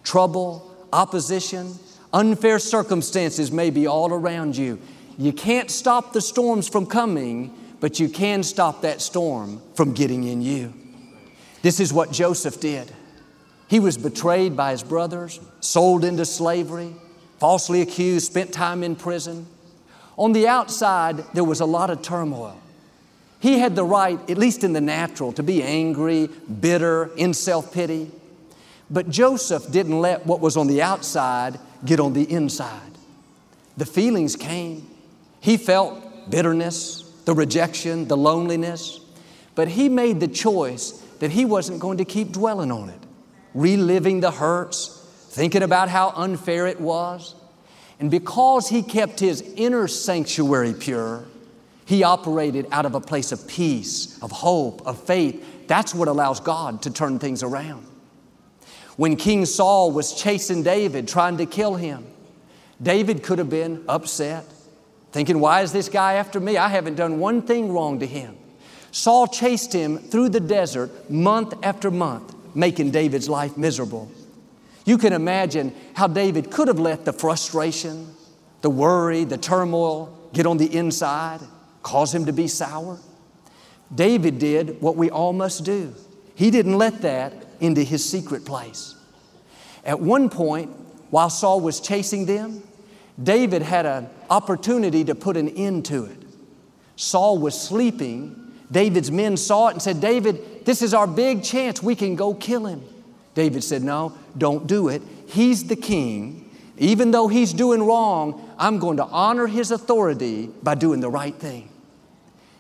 Trouble, 0.04 0.76
opposition, 0.92 1.74
unfair 2.14 2.60
circumstances 2.60 3.52
may 3.52 3.70
be 3.70 3.88
all 3.88 4.12
around 4.14 4.58
you. 4.58 4.80
You 5.18 5.32
can't 5.32 5.72
stop 5.72 6.14
the 6.14 6.22
storms 6.22 6.68
from 6.68 6.86
coming, 6.86 7.56
but 7.80 8.00
you 8.00 8.10
can 8.10 8.44
stop 8.44 8.82
that 8.82 9.02
storm 9.02 9.62
from 9.74 9.94
getting 9.94 10.26
in 10.26 10.42
you. 10.42 10.74
This 11.66 11.80
is 11.80 11.92
what 11.92 12.12
Joseph 12.12 12.60
did. 12.60 12.92
He 13.68 13.80
was 13.80 13.98
betrayed 13.98 14.56
by 14.56 14.70
his 14.70 14.84
brothers, 14.84 15.40
sold 15.62 16.06
into 16.06 16.24
slavery, 16.24 16.94
falsely 17.40 17.82
accused, 17.82 18.28
spent 18.28 18.54
time 18.54 18.84
in 18.84 18.96
prison. 18.96 19.48
On 20.16 20.32
the 20.32 20.48
outside, 20.48 21.18
there 21.34 21.44
was 21.44 21.62
a 21.62 21.66
lot 21.66 21.90
of 21.90 22.04
turmoil. 22.04 22.56
He 23.40 23.58
had 23.58 23.76
the 23.76 23.84
right, 23.84 24.20
at 24.30 24.38
least 24.38 24.64
in 24.64 24.74
the 24.74 24.80
natural, 24.80 25.34
to 25.34 25.42
be 25.42 25.64
angry, 25.64 26.28
bitter, 26.60 27.06
in 27.16 27.34
self 27.34 27.74
pity. 27.74 28.12
But 28.92 29.10
Joseph 29.10 29.72
didn't 29.72 30.00
let 30.00 30.28
what 30.28 30.42
was 30.42 30.58
on 30.58 30.68
the 30.68 30.84
outside 30.84 31.58
get 31.84 32.00
on 32.00 32.14
the 32.14 32.32
inside. 32.32 32.92
The 33.76 33.88
feelings 33.88 34.36
came. 34.36 34.88
He 35.42 35.58
felt 35.58 36.30
bitterness, 36.30 37.12
the 37.26 37.34
rejection, 37.34 38.08
the 38.08 38.18
loneliness, 38.18 39.00
but 39.56 39.70
he 39.70 39.90
made 39.90 40.20
the 40.20 40.28
choice 40.28 41.02
that 41.20 41.32
he 41.32 41.46
wasn't 41.46 41.80
going 41.80 41.98
to 41.98 42.06
keep 42.06 42.32
dwelling 42.32 42.72
on 42.72 42.90
it, 42.90 43.00
reliving 43.54 44.20
the 44.20 44.32
hurts, 44.32 45.02
thinking 45.30 45.64
about 45.64 45.90
how 45.90 46.12
unfair 46.16 46.68
it 46.68 46.80
was. 46.80 47.36
And 48.00 48.12
because 48.12 48.70
he 48.70 48.82
kept 48.82 49.20
his 49.20 49.42
inner 49.56 49.88
sanctuary 49.88 50.74
pure, 50.74 51.26
he 51.86 52.04
operated 52.04 52.68
out 52.72 52.86
of 52.86 52.96
a 52.96 53.02
place 53.02 53.32
of 53.32 53.48
peace, 53.48 54.22
of 54.22 54.32
hope, 54.32 54.86
of 54.86 55.02
faith. 55.02 55.68
That's 55.68 55.94
what 55.94 56.08
allows 56.08 56.40
God 56.40 56.82
to 56.84 56.92
turn 56.92 57.20
things 57.20 57.44
around. 57.44 57.86
When 58.98 59.16
King 59.16 59.46
Saul 59.46 59.92
was 59.92 60.14
chasing 60.14 60.64
David, 60.64 61.08
trying 61.08 61.38
to 61.38 61.46
kill 61.46 61.76
him, 61.76 62.06
David 62.82 63.24
could 63.24 63.40
have 63.40 63.50
been 63.50 63.84
upset, 63.88 64.46
thinking, 65.12 65.40
Why 65.40 65.62
is 65.62 65.72
this 65.72 65.90
guy 65.90 66.14
after 66.14 66.40
me? 66.40 66.58
I 66.58 66.70
haven't 66.70 66.96
done 66.96 67.20
one 67.20 67.42
thing 67.42 67.72
wrong 67.72 68.00
to 68.00 68.08
him. 68.08 68.38
Saul 68.96 69.28
chased 69.28 69.74
him 69.74 69.98
through 69.98 70.30
the 70.30 70.40
desert 70.40 71.12
month 71.12 71.54
after 71.64 71.92
month, 71.92 72.34
making 72.56 72.92
David's 72.92 73.28
life 73.28 73.58
miserable. 73.58 74.10
You 74.86 74.98
can 74.98 75.12
imagine 75.12 75.76
how 75.96 76.08
David 76.08 76.50
could 76.50 76.70
have 76.70 76.80
let 76.80 77.04
the 77.04 77.12
frustration, 77.12 78.16
the 78.62 78.70
worry, 78.70 79.26
the 79.26 79.38
turmoil 79.38 80.18
get 80.32 80.46
on 80.46 80.56
the 80.56 80.74
inside, 80.74 81.42
cause 81.84 82.16
him 82.16 82.26
to 82.28 82.32
be 82.32 82.48
sour. 82.48 82.98
David 83.94 84.40
did 84.40 84.82
what 84.82 84.96
we 84.96 85.10
all 85.10 85.34
must 85.34 85.66
do. 85.66 85.94
He 86.34 86.50
didn't 86.50 86.78
let 86.78 87.02
that 87.02 87.34
into 87.60 87.84
his 87.84 88.10
secret 88.10 88.46
place. 88.46 88.96
At 89.84 90.00
one 90.00 90.30
point, 90.30 90.72
while 91.10 91.30
Saul 91.30 91.60
was 91.60 91.82
chasing 91.82 92.28
them, 92.28 92.64
David 93.22 93.62
had 93.62 93.86
an 93.86 94.10
opportunity 94.30 95.04
to 95.04 95.16
put 95.16 95.36
an 95.36 95.50
end 95.50 95.84
to 95.88 96.06
it. 96.06 96.18
Saul 96.96 97.38
was 97.38 97.60
sleeping. 97.60 98.45
David's 98.72 99.12
men 99.12 99.38
saw 99.38 99.68
it 99.68 99.74
and 99.74 99.82
said, 99.82 100.02
David, 100.02 100.66
this 100.66 100.82
is 100.82 100.94
our 100.94 101.08
big 101.08 101.44
chance. 101.44 101.82
We 101.84 101.96
can 101.96 102.16
go 102.16 102.34
kill 102.34 102.66
him. 102.66 102.84
David 103.36 103.64
said, 103.64 103.84
No, 103.84 104.18
don't 104.38 104.66
do 104.66 104.88
it. 104.90 105.02
He's 105.28 105.66
the 105.68 105.76
king. 105.76 106.42
Even 106.78 107.12
though 107.12 107.28
he's 107.28 107.54
doing 107.54 107.84
wrong, 107.84 108.54
I'm 108.58 108.80
going 108.80 108.98
to 108.98 109.06
honor 109.06 109.48
his 109.48 109.72
authority 109.72 110.50
by 110.62 110.76
doing 110.76 111.00
the 111.00 111.10
right 111.10 111.36
thing. 111.36 111.70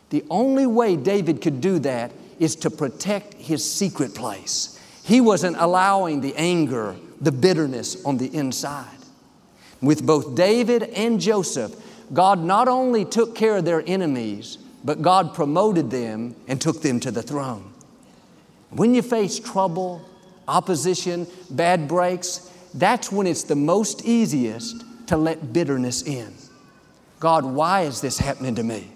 The 0.10 0.24
only 0.30 0.66
way 0.66 0.96
David 0.96 1.42
could 1.42 1.60
do 1.60 1.80
that 1.80 2.12
is 2.40 2.56
to 2.58 2.70
protect 2.70 3.34
his 3.36 3.70
secret 3.70 4.14
place. 4.16 4.80
He 5.04 5.20
wasn't 5.22 5.58
allowing 5.60 6.22
the 6.22 6.36
anger, 6.36 6.96
the 7.20 7.32
bitterness 7.32 8.04
on 8.06 8.18
the 8.18 8.34
inside. 8.34 8.88
With 9.82 10.06
both 10.06 10.36
David 10.36 10.84
and 10.84 11.20
Joseph, 11.20 11.76
God 12.14 12.40
not 12.40 12.68
only 12.68 13.04
took 13.06 13.36
care 13.36 13.58
of 13.58 13.66
their 13.66 13.84
enemies, 13.86 14.58
but 14.86 15.02
God 15.02 15.34
promoted 15.34 15.90
them 15.90 16.36
and 16.48 16.62
took 16.62 16.84
them 16.84 17.00
to 17.02 17.12
the 17.12 17.24
throne. 17.24 17.74
When 18.70 18.94
you 18.94 19.02
face 19.02 19.40
trouble, 19.40 20.08
opposition, 20.48 21.26
bad 21.50 21.88
breaks, 21.88 22.52
that's 22.76 23.12
when 23.12 23.26
it's 23.26 23.44
the 23.44 23.56
most 23.56 24.06
easiest 24.06 24.84
to 25.08 25.18
let 25.18 25.52
bitterness 25.52 26.04
in. 26.04 26.36
God, 27.20 27.44
why 27.44 27.82
is 27.82 28.00
this 28.00 28.20
happening 28.20 28.54
to 28.56 28.64
me? 28.64 28.92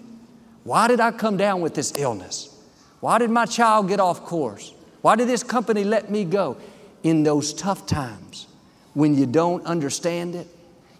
Why 0.62 0.86
did 0.86 1.00
I 1.00 1.10
come 1.10 1.36
down 1.36 1.60
with 1.60 1.74
this 1.74 1.92
illness? 1.98 2.56
Why 3.00 3.18
did 3.18 3.30
my 3.30 3.46
child 3.46 3.88
get 3.88 3.98
off 3.98 4.24
course? 4.24 4.72
Why 5.00 5.16
did 5.16 5.26
this 5.26 5.42
company 5.42 5.82
let 5.82 6.10
me 6.10 6.24
go? 6.24 6.56
In 7.02 7.22
those 7.24 7.52
tough 7.54 7.86
times, 7.86 8.46
when 8.92 9.16
you 9.16 9.26
don't 9.26 9.64
understand 9.64 10.34
it, 10.34 10.46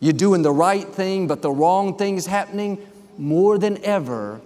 you're 0.01 0.15
doing 0.15 0.41
the 0.41 0.53
right 0.53 0.89
thing, 0.89 1.27
but 1.27 1.43
the 1.43 1.51
wrong 1.51 1.99
thing 1.99 2.17
is 2.17 2.25
happening, 2.27 2.79
more 3.19 3.59
than 3.59 3.85
ever, 3.85 4.41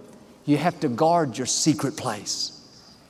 you 0.45 0.57
have 0.57 0.79
to 0.81 0.89
guard 0.89 1.37
your 1.37 1.47
secret 1.47 1.97
place. 1.97 2.51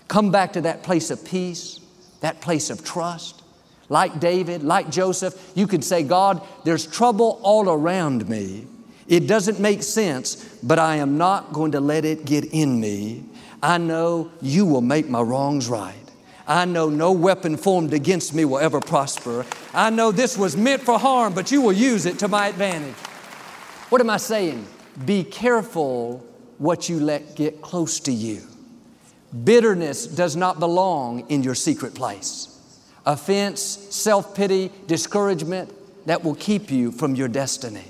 Come 0.08 0.32
back 0.32 0.54
to 0.54 0.62
that 0.62 0.84
place 0.84 1.12
of 1.12 1.26
peace, 1.26 1.80
that 2.22 2.42
place 2.42 2.70
of 2.70 2.84
trust. 2.84 3.42
Like 3.90 4.20
David, 4.20 4.64
like 4.64 4.90
Joseph, 4.90 5.52
you 5.54 5.68
could 5.68 5.84
say, 5.84 6.04
God, 6.04 6.42
there's 6.64 6.88
trouble 6.88 7.40
all 7.44 7.70
around 7.70 8.28
me. 8.28 8.68
It 9.08 9.28
doesn't 9.28 9.60
make 9.60 9.84
sense, 9.84 10.44
but 10.64 10.80
I 10.80 10.96
am 10.96 11.18
not 11.18 11.54
going 11.54 11.74
to 11.74 11.80
let 11.80 12.06
it 12.06 12.26
get 12.26 12.46
in 12.46 12.80
me. 12.80 13.26
I 13.62 13.78
know 13.78 14.32
you 14.42 14.66
will 14.66 14.82
make 14.82 15.08
my 15.08 15.22
wrongs 15.22 15.68
right. 15.70 15.94
I 16.48 16.66
know 16.66 16.90
no 16.90 17.12
weapon 17.12 17.58
formed 17.58 17.94
against 17.94 18.34
me 18.34 18.46
will 18.46 18.60
ever 18.60 18.80
prosper. 18.80 19.46
I 19.74 19.90
know 19.90 20.12
this 20.12 20.38
was 20.38 20.56
meant 20.56 20.82
for 20.82 21.00
harm, 21.00 21.34
but 21.34 21.52
you 21.52 21.62
will 21.62 21.74
use 21.74 22.06
it 22.06 22.20
to 22.20 22.28
my 22.28 22.48
advantage. 22.48 22.96
What 23.90 24.02
am 24.02 24.10
I 24.10 24.18
saying? 24.18 24.66
Be 25.06 25.24
careful 25.24 26.26
what 26.58 26.90
you 26.90 27.00
let 27.00 27.36
get 27.36 27.62
close 27.62 28.00
to 28.02 28.12
you. 28.12 28.42
Bitterness 29.44 30.08
does 30.08 30.36
not 30.36 30.60
belong 30.60 31.30
in 31.30 31.44
your 31.44 31.56
secret 31.56 31.94
place. 31.94 32.52
Offense, 33.06 33.62
self 33.62 34.36
pity, 34.36 34.72
discouragement, 34.88 35.72
that 36.06 36.24
will 36.24 36.36
keep 36.36 36.72
you 36.72 36.92
from 36.92 37.16
your 37.16 37.28
destiny. 37.28 37.86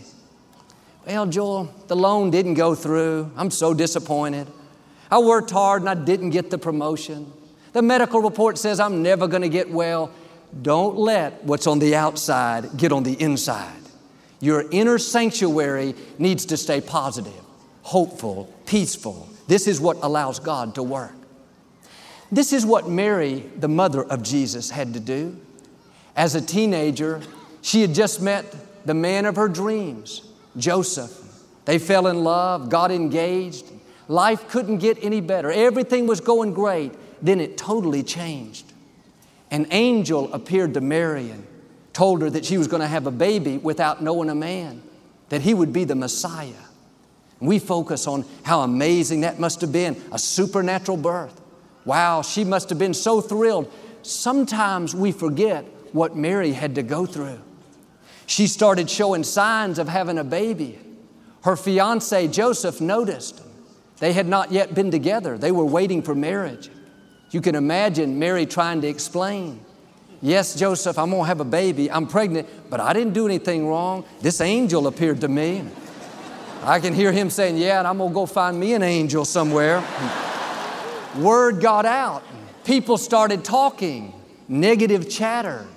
Well, 1.05 1.27
Joel, 1.27 1.73
the 1.87 1.95
loan 1.95 2.31
didn't 2.31 2.55
go 2.55 2.73
through. 2.73 3.31
I'm 3.37 3.51
so 3.51 3.73
disappointed. 3.73 4.47
I 5.11 5.19
worked 5.19 5.51
hard 5.51 5.83
and 5.83 5.89
I 5.89 5.93
didn't 5.93 6.31
get 6.31 6.49
the 6.49 6.57
promotion. 6.57 7.31
The 7.73 7.81
medical 7.81 8.21
report 8.21 8.57
says 8.57 8.79
I'm 8.79 9.03
never 9.03 9.27
going 9.27 9.43
to 9.43 9.49
get 9.49 9.69
well. 9.69 10.11
Don't 10.61 10.95
let 10.97 11.43
what's 11.43 11.67
on 11.67 11.79
the 11.79 11.95
outside 11.95 12.77
get 12.77 12.91
on 12.91 13.03
the 13.03 13.13
inside. 13.21 13.81
Your 14.39 14.65
inner 14.71 14.97
sanctuary 14.97 15.95
needs 16.17 16.45
to 16.47 16.57
stay 16.57 16.81
positive, 16.81 17.33
hopeful, 17.83 18.53
peaceful. 18.65 19.29
This 19.47 19.67
is 19.67 19.79
what 19.79 19.97
allows 20.01 20.39
God 20.39 20.75
to 20.75 20.83
work. 20.83 21.13
This 22.31 22.53
is 22.53 22.65
what 22.65 22.89
Mary, 22.89 23.39
the 23.57 23.67
mother 23.67 24.03
of 24.03 24.23
Jesus, 24.23 24.69
had 24.69 24.93
to 24.93 24.99
do. 24.99 25.39
As 26.15 26.35
a 26.35 26.41
teenager, 26.41 27.21
she 27.61 27.81
had 27.81 27.93
just 27.93 28.21
met 28.21 28.45
the 28.85 28.93
man 28.93 29.25
of 29.25 29.35
her 29.35 29.47
dreams, 29.47 30.21
Joseph. 30.57 31.21
They 31.65 31.79
fell 31.79 32.07
in 32.07 32.23
love, 32.23 32.69
got 32.69 32.91
engaged. 32.91 33.65
Life 34.07 34.49
couldn't 34.49 34.77
get 34.77 35.03
any 35.03 35.21
better. 35.21 35.51
Everything 35.51 36.07
was 36.07 36.21
going 36.21 36.53
great. 36.53 36.93
Then 37.21 37.39
it 37.39 37.57
totally 37.57 38.03
changed. 38.03 38.71
An 39.51 39.67
angel 39.71 40.33
appeared 40.33 40.73
to 40.75 40.81
Mary 40.81 41.31
and 41.31 41.45
told 41.93 42.21
her 42.21 42.29
that 42.29 42.45
she 42.45 42.57
was 42.57 42.67
going 42.67 42.81
to 42.81 42.87
have 42.87 43.07
a 43.07 43.11
baby 43.11 43.57
without 43.57 44.03
knowing 44.03 44.29
a 44.29 44.35
man, 44.35 44.81
that 45.29 45.41
he 45.41 45.53
would 45.53 45.71
be 45.71 45.85
the 45.85 45.95
Messiah. 45.95 46.53
We 47.39 47.59
focus 47.59 48.07
on 48.07 48.25
how 48.43 48.61
amazing 48.61 49.21
that 49.21 49.39
must 49.39 49.61
have 49.61 49.71
been 49.71 50.01
a 50.11 50.19
supernatural 50.19 50.97
birth. 50.97 51.41
Wow, 51.83 52.21
she 52.21 52.43
must 52.43 52.69
have 52.69 52.79
been 52.79 52.93
so 52.93 53.21
thrilled. 53.21 53.71
Sometimes 54.01 54.95
we 54.95 55.11
forget 55.11 55.65
what 55.91 56.15
Mary 56.15 56.51
had 56.51 56.75
to 56.75 56.83
go 56.83 57.05
through. 57.05 57.39
She 58.25 58.47
started 58.47 58.89
showing 58.89 59.23
signs 59.23 59.77
of 59.79 59.87
having 59.87 60.17
a 60.17 60.23
baby. 60.23 60.79
Her 61.43 61.55
fiance 61.55 62.27
Joseph 62.29 62.81
noticed. 62.81 63.41
They 63.99 64.13
had 64.13 64.27
not 64.27 64.51
yet 64.51 64.73
been 64.73 64.91
together, 64.91 65.37
they 65.37 65.51
were 65.51 65.65
waiting 65.65 66.01
for 66.01 66.15
marriage. 66.15 66.69
You 67.31 67.41
can 67.41 67.55
imagine 67.55 68.19
Mary 68.19 68.45
trying 68.45 68.81
to 68.81 68.87
explain. 68.87 69.59
Yes, 70.21 70.55
Joseph, 70.55 70.97
I'm 70.97 71.11
gonna 71.11 71.25
have 71.25 71.39
a 71.39 71.45
baby. 71.45 71.91
I'm 71.91 72.07
pregnant, 72.07 72.47
but 72.69 72.79
I 72.79 72.93
didn't 72.93 73.13
do 73.13 73.25
anything 73.25 73.67
wrong. 73.67 74.05
This 74.21 74.41
angel 74.41 74.87
appeared 74.87 75.21
to 75.21 75.27
me. 75.27 75.63
I 76.65 76.79
can 76.79 76.95
hear 76.95 77.11
him 77.11 77.29
saying, 77.29 77.57
Yeah, 77.57 77.77
and 77.77 77.87
I'm 77.87 77.99
gonna 77.99 78.13
go 78.13 78.25
find 78.25 78.59
me 78.59 78.73
an 78.73 78.81
angel 78.81 79.23
somewhere. 79.23 79.83
Word 81.15 81.61
got 81.61 81.85
out. 81.85 82.23
People 82.63 82.97
started 82.97 83.45
talking, 83.45 84.11
negative 84.47 85.07
chatter. 85.07 85.67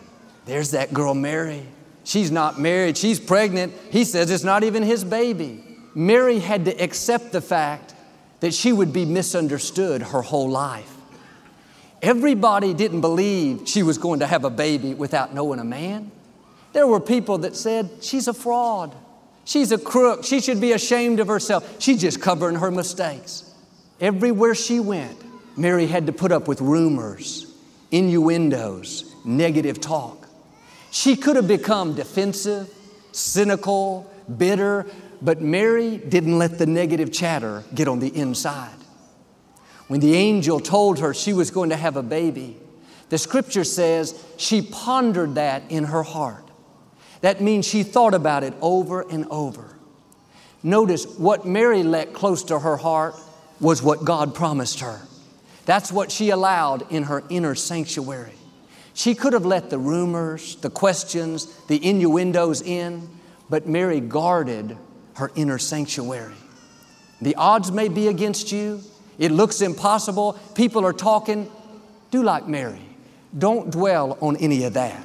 There's 0.46 0.70
that 0.70 0.94
girl, 0.94 1.14
Mary. 1.14 1.62
She's 2.04 2.30
not 2.30 2.58
married, 2.58 2.96
she's 2.96 3.20
pregnant. 3.20 3.74
He 3.90 4.04
says 4.04 4.30
it's 4.30 4.44
not 4.44 4.64
even 4.64 4.82
his 4.82 5.04
baby. 5.04 5.62
Mary 5.94 6.38
had 6.38 6.64
to 6.64 6.82
accept 6.82 7.32
the 7.32 7.42
fact 7.42 7.94
that 8.40 8.54
she 8.54 8.72
would 8.72 8.92
be 8.92 9.04
misunderstood 9.04 10.00
her 10.00 10.22
whole 10.22 10.48
life. 10.48 10.94
Everybody 12.00 12.72
didn't 12.72 13.02
believe 13.02 13.68
she 13.68 13.82
was 13.82 13.98
going 13.98 14.20
to 14.20 14.26
have 14.26 14.44
a 14.44 14.50
baby 14.50 14.94
without 14.94 15.34
knowing 15.34 15.58
a 15.58 15.64
man. 15.64 16.10
There 16.72 16.86
were 16.86 17.00
people 17.00 17.38
that 17.38 17.56
said, 17.56 17.90
She's 18.00 18.26
a 18.26 18.32
fraud. 18.32 18.94
She's 19.48 19.72
a 19.72 19.78
crook. 19.78 20.26
She 20.26 20.42
should 20.42 20.60
be 20.60 20.72
ashamed 20.72 21.20
of 21.20 21.28
herself. 21.28 21.80
She's 21.80 22.02
just 22.02 22.20
covering 22.20 22.56
her 22.56 22.70
mistakes. 22.70 23.50
Everywhere 23.98 24.54
she 24.54 24.78
went, 24.78 25.16
Mary 25.56 25.86
had 25.86 26.04
to 26.04 26.12
put 26.12 26.32
up 26.32 26.46
with 26.46 26.60
rumors, 26.60 27.50
innuendos, 27.90 29.10
negative 29.24 29.80
talk. 29.80 30.28
She 30.90 31.16
could 31.16 31.36
have 31.36 31.48
become 31.48 31.94
defensive, 31.94 32.70
cynical, 33.12 34.12
bitter, 34.36 34.84
but 35.22 35.40
Mary 35.40 35.96
didn't 35.96 36.38
let 36.38 36.58
the 36.58 36.66
negative 36.66 37.10
chatter 37.10 37.64
get 37.74 37.88
on 37.88 38.00
the 38.00 38.14
inside. 38.14 38.76
When 39.86 40.00
the 40.00 40.14
angel 40.14 40.60
told 40.60 40.98
her 40.98 41.14
she 41.14 41.32
was 41.32 41.50
going 41.50 41.70
to 41.70 41.76
have 41.76 41.96
a 41.96 42.02
baby, 42.02 42.58
the 43.08 43.16
scripture 43.16 43.64
says 43.64 44.22
she 44.36 44.60
pondered 44.60 45.36
that 45.36 45.62
in 45.70 45.84
her 45.84 46.02
heart. 46.02 46.47
That 47.20 47.40
means 47.40 47.66
she 47.66 47.82
thought 47.82 48.14
about 48.14 48.44
it 48.44 48.54
over 48.60 49.02
and 49.02 49.26
over. 49.30 49.76
Notice 50.62 51.06
what 51.18 51.46
Mary 51.46 51.82
let 51.82 52.12
close 52.12 52.44
to 52.44 52.58
her 52.58 52.76
heart 52.76 53.14
was 53.60 53.82
what 53.82 54.04
God 54.04 54.34
promised 54.34 54.80
her. 54.80 55.00
That's 55.64 55.92
what 55.92 56.10
she 56.10 56.30
allowed 56.30 56.90
in 56.90 57.04
her 57.04 57.22
inner 57.28 57.54
sanctuary. 57.54 58.32
She 58.94 59.14
could 59.14 59.32
have 59.32 59.46
let 59.46 59.70
the 59.70 59.78
rumors, 59.78 60.56
the 60.56 60.70
questions, 60.70 61.46
the 61.66 61.84
innuendos 61.84 62.62
in, 62.62 63.08
but 63.48 63.66
Mary 63.66 64.00
guarded 64.00 64.76
her 65.14 65.30
inner 65.34 65.58
sanctuary. 65.58 66.34
The 67.20 67.34
odds 67.34 67.70
may 67.70 67.88
be 67.88 68.08
against 68.08 68.50
you, 68.50 68.82
it 69.18 69.32
looks 69.32 69.60
impossible. 69.60 70.38
People 70.54 70.86
are 70.86 70.92
talking. 70.92 71.50
Do 72.10 72.22
like 72.22 72.46
Mary. 72.46 72.80
Don't 73.36 73.70
dwell 73.70 74.16
on 74.20 74.36
any 74.36 74.62
of 74.64 74.74
that. 74.74 75.04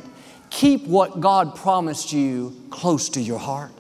Keep 0.54 0.86
what 0.86 1.20
God 1.20 1.56
promised 1.56 2.14
you 2.14 2.56
close 2.70 3.10
to 3.10 3.20
your 3.20 3.40
heart. 3.40 3.72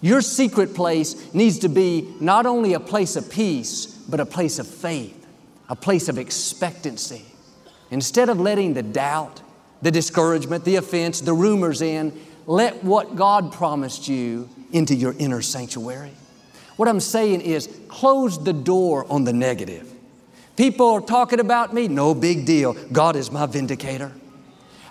Your 0.00 0.22
secret 0.22 0.74
place 0.74 1.34
needs 1.34 1.58
to 1.58 1.68
be 1.68 2.10
not 2.20 2.46
only 2.46 2.72
a 2.72 2.80
place 2.80 3.16
of 3.16 3.30
peace, 3.30 3.84
but 4.08 4.18
a 4.18 4.24
place 4.24 4.58
of 4.58 4.66
faith, 4.66 5.26
a 5.68 5.76
place 5.76 6.08
of 6.08 6.16
expectancy. 6.16 7.26
Instead 7.90 8.30
of 8.30 8.40
letting 8.40 8.72
the 8.72 8.82
doubt, 8.82 9.42
the 9.82 9.90
discouragement, 9.90 10.64
the 10.64 10.76
offense, 10.76 11.20
the 11.20 11.34
rumors 11.34 11.82
in, 11.82 12.18
let 12.46 12.82
what 12.82 13.14
God 13.14 13.52
promised 13.52 14.08
you 14.08 14.48
into 14.72 14.94
your 14.94 15.14
inner 15.18 15.42
sanctuary. 15.42 16.12
What 16.76 16.88
I'm 16.88 16.98
saying 16.98 17.42
is, 17.42 17.68
close 17.88 18.42
the 18.42 18.54
door 18.54 19.04
on 19.12 19.24
the 19.24 19.34
negative. 19.34 19.92
People 20.56 20.92
are 20.92 21.00
talking 21.02 21.40
about 21.40 21.74
me, 21.74 21.88
no 21.88 22.14
big 22.14 22.46
deal. 22.46 22.72
God 22.90 23.16
is 23.16 23.30
my 23.30 23.44
vindicator. 23.44 24.12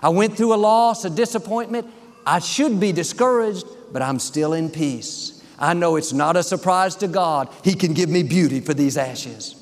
I 0.04 0.10
went 0.10 0.36
through 0.36 0.52
a 0.52 0.56
loss, 0.56 1.06
a 1.06 1.10
disappointment. 1.10 1.86
I 2.26 2.38
should 2.38 2.78
be 2.78 2.92
discouraged, 2.92 3.64
but 3.90 4.02
I'm 4.02 4.18
still 4.18 4.52
in 4.52 4.68
peace. 4.68 5.42
I 5.58 5.72
know 5.72 5.96
it's 5.96 6.12
not 6.12 6.36
a 6.36 6.42
surprise 6.42 6.94
to 6.96 7.08
God. 7.08 7.48
He 7.64 7.74
can 7.74 7.94
give 7.94 8.10
me 8.10 8.22
beauty 8.22 8.60
for 8.60 8.74
these 8.74 8.98
ashes. 8.98 9.56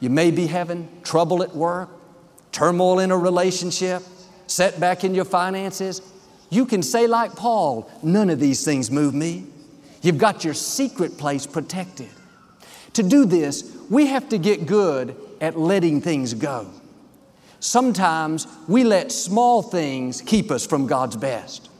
You 0.00 0.08
may 0.08 0.30
be 0.30 0.46
having 0.46 0.88
trouble 1.02 1.42
at 1.42 1.54
work, 1.54 1.90
turmoil 2.50 2.98
in 2.98 3.10
a 3.10 3.18
relationship, 3.18 4.02
setback 4.46 5.04
in 5.04 5.14
your 5.14 5.26
finances. 5.26 6.00
You 6.48 6.64
can 6.64 6.82
say, 6.82 7.06
like 7.06 7.36
Paul, 7.36 7.90
none 8.02 8.30
of 8.30 8.40
these 8.40 8.64
things 8.64 8.90
move 8.90 9.12
me. 9.12 9.44
You've 10.00 10.16
got 10.16 10.44
your 10.44 10.54
secret 10.54 11.18
place 11.18 11.46
protected. 11.46 12.08
To 12.94 13.02
do 13.02 13.26
this, 13.26 13.70
we 13.90 14.06
have 14.06 14.30
to 14.30 14.38
get 14.38 14.64
good 14.64 15.14
at 15.42 15.58
letting 15.58 16.00
things 16.00 16.32
go. 16.32 16.70
Sometimes 17.62 18.48
we 18.66 18.82
let 18.82 19.12
small 19.12 19.62
things 19.62 20.20
keep 20.20 20.50
us 20.50 20.66
from 20.66 20.88
God's 20.88 21.16
best. 21.16 21.70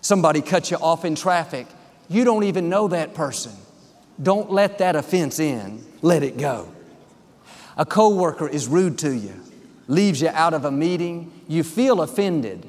Somebody 0.00 0.40
cuts 0.40 0.70
you 0.70 0.78
off 0.78 1.04
in 1.04 1.14
traffic, 1.14 1.66
you 2.08 2.24
don't 2.24 2.44
even 2.44 2.70
know 2.70 2.88
that 2.88 3.12
person. 3.12 3.52
Don't 4.22 4.50
let 4.50 4.78
that 4.78 4.96
offense 4.96 5.38
in, 5.38 5.84
let 6.00 6.22
it 6.22 6.38
go. 6.38 6.72
A 7.76 7.84
coworker 7.84 8.48
is 8.48 8.66
rude 8.66 8.96
to 9.00 9.14
you, 9.14 9.34
leaves 9.88 10.22
you 10.22 10.28
out 10.28 10.54
of 10.54 10.64
a 10.64 10.70
meeting, 10.70 11.30
you 11.46 11.64
feel 11.64 12.00
offended. 12.00 12.66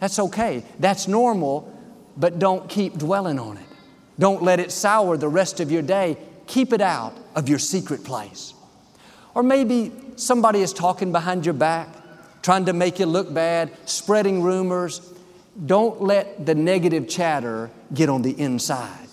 That's 0.00 0.18
okay. 0.18 0.64
That's 0.80 1.06
normal, 1.06 1.72
but 2.16 2.40
don't 2.40 2.68
keep 2.68 2.94
dwelling 2.98 3.38
on 3.38 3.58
it. 3.58 3.66
Don't 4.18 4.42
let 4.42 4.58
it 4.58 4.72
sour 4.72 5.16
the 5.16 5.28
rest 5.28 5.60
of 5.60 5.70
your 5.70 5.82
day. 5.82 6.18
Keep 6.48 6.72
it 6.72 6.80
out 6.80 7.16
of 7.36 7.48
your 7.48 7.60
secret 7.60 8.02
place. 8.02 8.54
Or 9.36 9.44
maybe 9.44 9.92
somebody 10.16 10.60
is 10.60 10.72
talking 10.72 11.12
behind 11.12 11.44
your 11.44 11.54
back, 11.54 11.88
trying 12.42 12.66
to 12.66 12.72
make 12.72 12.98
you 12.98 13.06
look 13.06 13.32
bad, 13.32 13.70
spreading 13.86 14.42
rumors. 14.42 15.00
Don't 15.66 16.02
let 16.02 16.46
the 16.46 16.54
negative 16.54 17.08
chatter 17.08 17.70
get 17.92 18.08
on 18.08 18.22
the 18.22 18.38
inside. 18.38 19.08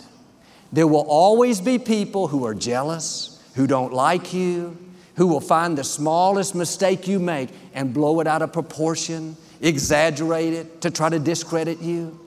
There 0.71 0.87
will 0.87 1.05
always 1.07 1.61
be 1.61 1.79
people 1.79 2.27
who 2.27 2.45
are 2.45 2.53
jealous, 2.53 3.41
who 3.55 3.67
don't 3.67 3.93
like 3.93 4.33
you, 4.33 4.77
who 5.15 5.27
will 5.27 5.41
find 5.41 5.77
the 5.77 5.83
smallest 5.83 6.55
mistake 6.55 7.07
you 7.07 7.19
make 7.19 7.49
and 7.73 7.93
blow 7.93 8.19
it 8.19 8.27
out 8.27 8.41
of 8.41 8.53
proportion, 8.53 9.35
exaggerate 9.61 10.53
it 10.53 10.81
to 10.81 10.91
try 10.91 11.09
to 11.09 11.19
discredit 11.19 11.81
you. 11.81 12.17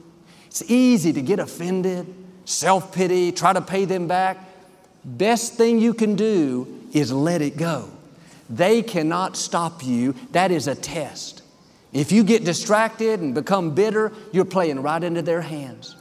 It's 0.45 0.61
easy 0.69 1.11
to 1.13 1.21
get 1.21 1.39
offended 1.39 2.13
self 2.45 2.93
pity, 2.93 3.31
try 3.31 3.53
to 3.53 3.61
pay 3.61 3.85
them 3.85 4.07
back. 4.07 4.37
Best 5.03 5.55
thing 5.55 5.79
you 5.79 5.93
can 5.93 6.15
do 6.15 6.87
is 6.93 7.11
let 7.11 7.41
it 7.41 7.57
go. 7.57 7.89
They 8.55 8.83
cannot 8.83 9.35
stop 9.35 9.83
you. 9.83 10.13
That 10.31 10.51
is 10.51 10.67
a 10.67 10.75
test. 10.75 11.41
If 11.91 12.11
you 12.11 12.23
get 12.23 12.45
distracted 12.45 13.19
and 13.19 13.33
become 13.33 13.73
bitter, 13.73 14.11
you're 14.31 14.45
playing 14.45 14.81
right 14.81 15.03
into 15.03 15.21
their 15.21 15.41
hands. 15.41 15.95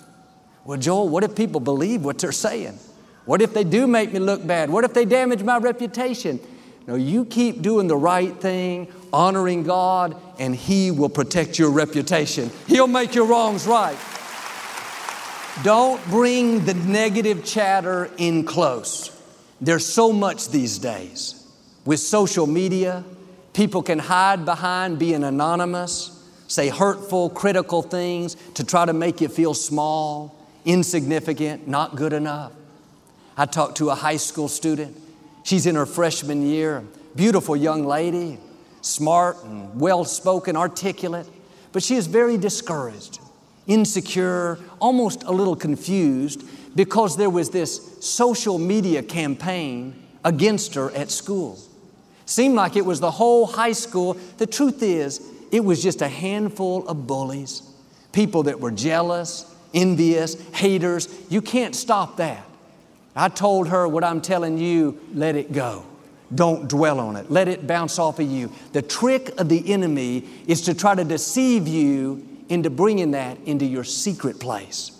Well, 0.64 0.78
Joel, 0.78 1.08
what 1.08 1.24
if 1.24 1.34
people 1.34 1.60
believe 1.60 2.04
what 2.04 2.18
they're 2.18 2.32
saying? 2.32 2.78
What 3.24 3.40
if 3.40 3.54
they 3.54 3.64
do 3.64 3.86
make 3.86 4.12
me 4.12 4.18
look 4.18 4.46
bad? 4.46 4.70
What 4.70 4.84
if 4.84 4.94
they 4.94 5.04
damage 5.04 5.42
my 5.42 5.58
reputation? 5.58 6.40
No, 6.86 6.94
you 6.94 7.24
keep 7.24 7.62
doing 7.62 7.86
the 7.86 7.96
right 7.96 8.34
thing, 8.40 8.92
honoring 9.12 9.62
God, 9.62 10.16
and 10.38 10.54
He 10.54 10.90
will 10.90 11.08
protect 11.08 11.58
your 11.58 11.70
reputation. 11.70 12.50
He'll 12.66 12.88
make 12.88 13.14
your 13.14 13.26
wrongs 13.26 13.66
right. 13.66 13.98
Don't 15.62 16.04
bring 16.06 16.64
the 16.64 16.74
negative 16.74 17.44
chatter 17.44 18.10
in 18.18 18.44
close. 18.44 19.10
There's 19.60 19.86
so 19.86 20.12
much 20.12 20.48
these 20.48 20.78
days. 20.78 21.41
With 21.84 22.00
social 22.00 22.46
media, 22.46 23.04
people 23.52 23.82
can 23.82 23.98
hide 23.98 24.44
behind 24.44 24.98
being 24.98 25.24
anonymous, 25.24 26.24
say 26.48 26.68
hurtful, 26.68 27.30
critical 27.30 27.82
things 27.82 28.36
to 28.54 28.64
try 28.64 28.84
to 28.84 28.92
make 28.92 29.20
you 29.20 29.28
feel 29.28 29.54
small, 29.54 30.36
insignificant, 30.64 31.66
not 31.66 31.96
good 31.96 32.12
enough. 32.12 32.52
I 33.36 33.46
talked 33.46 33.78
to 33.78 33.90
a 33.90 33.94
high 33.94 34.18
school 34.18 34.48
student. 34.48 34.96
She's 35.42 35.66
in 35.66 35.74
her 35.74 35.86
freshman 35.86 36.46
year, 36.46 36.84
beautiful 37.16 37.56
young 37.56 37.84
lady, 37.84 38.38
smart 38.80 39.42
and 39.44 39.80
well 39.80 40.04
spoken, 40.04 40.56
articulate, 40.56 41.26
but 41.72 41.82
she 41.82 41.96
is 41.96 42.06
very 42.06 42.36
discouraged 42.36 43.18
insecure, 43.66 44.58
almost 44.80 45.22
a 45.24 45.30
little 45.30 45.56
confused 45.56 46.42
because 46.74 47.16
there 47.16 47.30
was 47.30 47.50
this 47.50 47.98
social 48.04 48.58
media 48.58 49.02
campaign 49.02 49.94
against 50.24 50.74
her 50.74 50.90
at 50.92 51.10
school. 51.10 51.58
Seemed 52.32 52.54
like 52.54 52.76
it 52.76 52.86
was 52.86 52.98
the 52.98 53.10
whole 53.10 53.44
high 53.44 53.72
school. 53.72 54.14
The 54.38 54.46
truth 54.46 54.82
is, 54.82 55.20
it 55.50 55.62
was 55.62 55.82
just 55.82 56.00
a 56.00 56.08
handful 56.08 56.88
of 56.88 57.06
bullies. 57.06 57.60
people 58.12 58.44
that 58.44 58.58
were 58.58 58.70
jealous, 58.70 59.54
envious, 59.74 60.40
haters. 60.52 61.08
You 61.28 61.42
can't 61.42 61.74
stop 61.74 62.16
that. 62.16 62.42
I 63.14 63.28
told 63.28 63.68
her 63.68 63.86
what 63.86 64.02
I'm 64.02 64.22
telling 64.22 64.56
you, 64.56 64.98
let 65.12 65.36
it 65.36 65.52
go. 65.52 65.84
Don't 66.34 66.68
dwell 66.68 67.00
on 67.00 67.16
it. 67.16 67.30
Let 67.30 67.48
it 67.48 67.66
bounce 67.66 67.98
off 67.98 68.18
of 68.18 68.26
you. 68.30 68.50
The 68.72 68.80
trick 68.80 69.38
of 69.38 69.50
the 69.50 69.70
enemy 69.70 70.26
is 70.46 70.62
to 70.62 70.74
try 70.74 70.94
to 70.94 71.04
deceive 71.04 71.68
you 71.68 72.26
into 72.48 72.70
bringing 72.70 73.10
that 73.10 73.36
into 73.44 73.66
your 73.66 73.84
secret 73.84 74.40
place. 74.40 74.92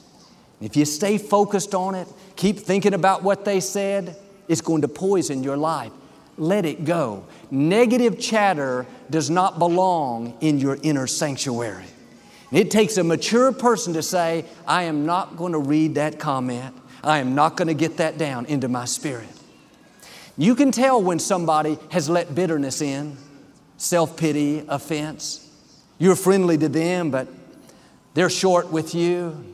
If 0.61 0.77
you 0.77 0.85
stay 0.85 1.17
focused 1.17 1.75
on 1.75 1.95
it, 1.95 2.09
keep 2.37 2.59
thinking 2.59 2.93
about 2.93 3.23
what 3.23 3.47
they 3.47 3.61
said, 3.61 4.17
it's 4.49 4.61
going 4.61 4.83
to 4.83 4.89
poison 4.89 5.43
your 5.43 5.57
life. 5.57 5.93
Let 6.43 6.67
it 6.67 6.85
go. 6.85 7.23
Negative 7.53 8.19
chatter 8.19 8.85
does 9.09 9.31
not 9.31 9.61
belong 9.61 10.37
in 10.41 10.59
your 10.59 10.77
inner 10.83 11.07
sanctuary. 11.07 11.85
It 12.51 12.73
takes 12.73 12.97
a 12.97 13.05
mature 13.05 13.53
person 13.53 13.93
to 13.93 14.03
say, 14.03 14.45
I 14.67 14.83
am 14.83 15.07
not 15.07 15.37
going 15.37 15.53
to 15.53 15.61
read 15.61 15.95
that 15.95 16.19
comment. 16.19 16.75
I 17.05 17.19
am 17.19 17.37
not 17.37 17.57
going 17.57 17.69
to 17.69 17.75
get 17.75 17.99
that 17.99 18.19
down 18.19 18.47
into 18.47 18.67
my 18.67 18.87
spirit. 18.87 19.29
You 20.37 20.57
can 20.57 20.73
tell 20.73 21.01
when 21.01 21.21
somebody 21.21 21.79
has 21.93 22.11
let 22.11 22.35
bitterness 22.35 22.83
in, 22.83 23.17
self 23.77 24.17
pity, 24.17 24.65
offense. 24.69 25.49
You're 26.01 26.17
friendly 26.17 26.59
to 26.59 26.69
them, 26.69 27.13
but 27.13 27.29
they're 28.15 28.29
short 28.29 28.73
with 28.73 28.97
you. 28.97 29.45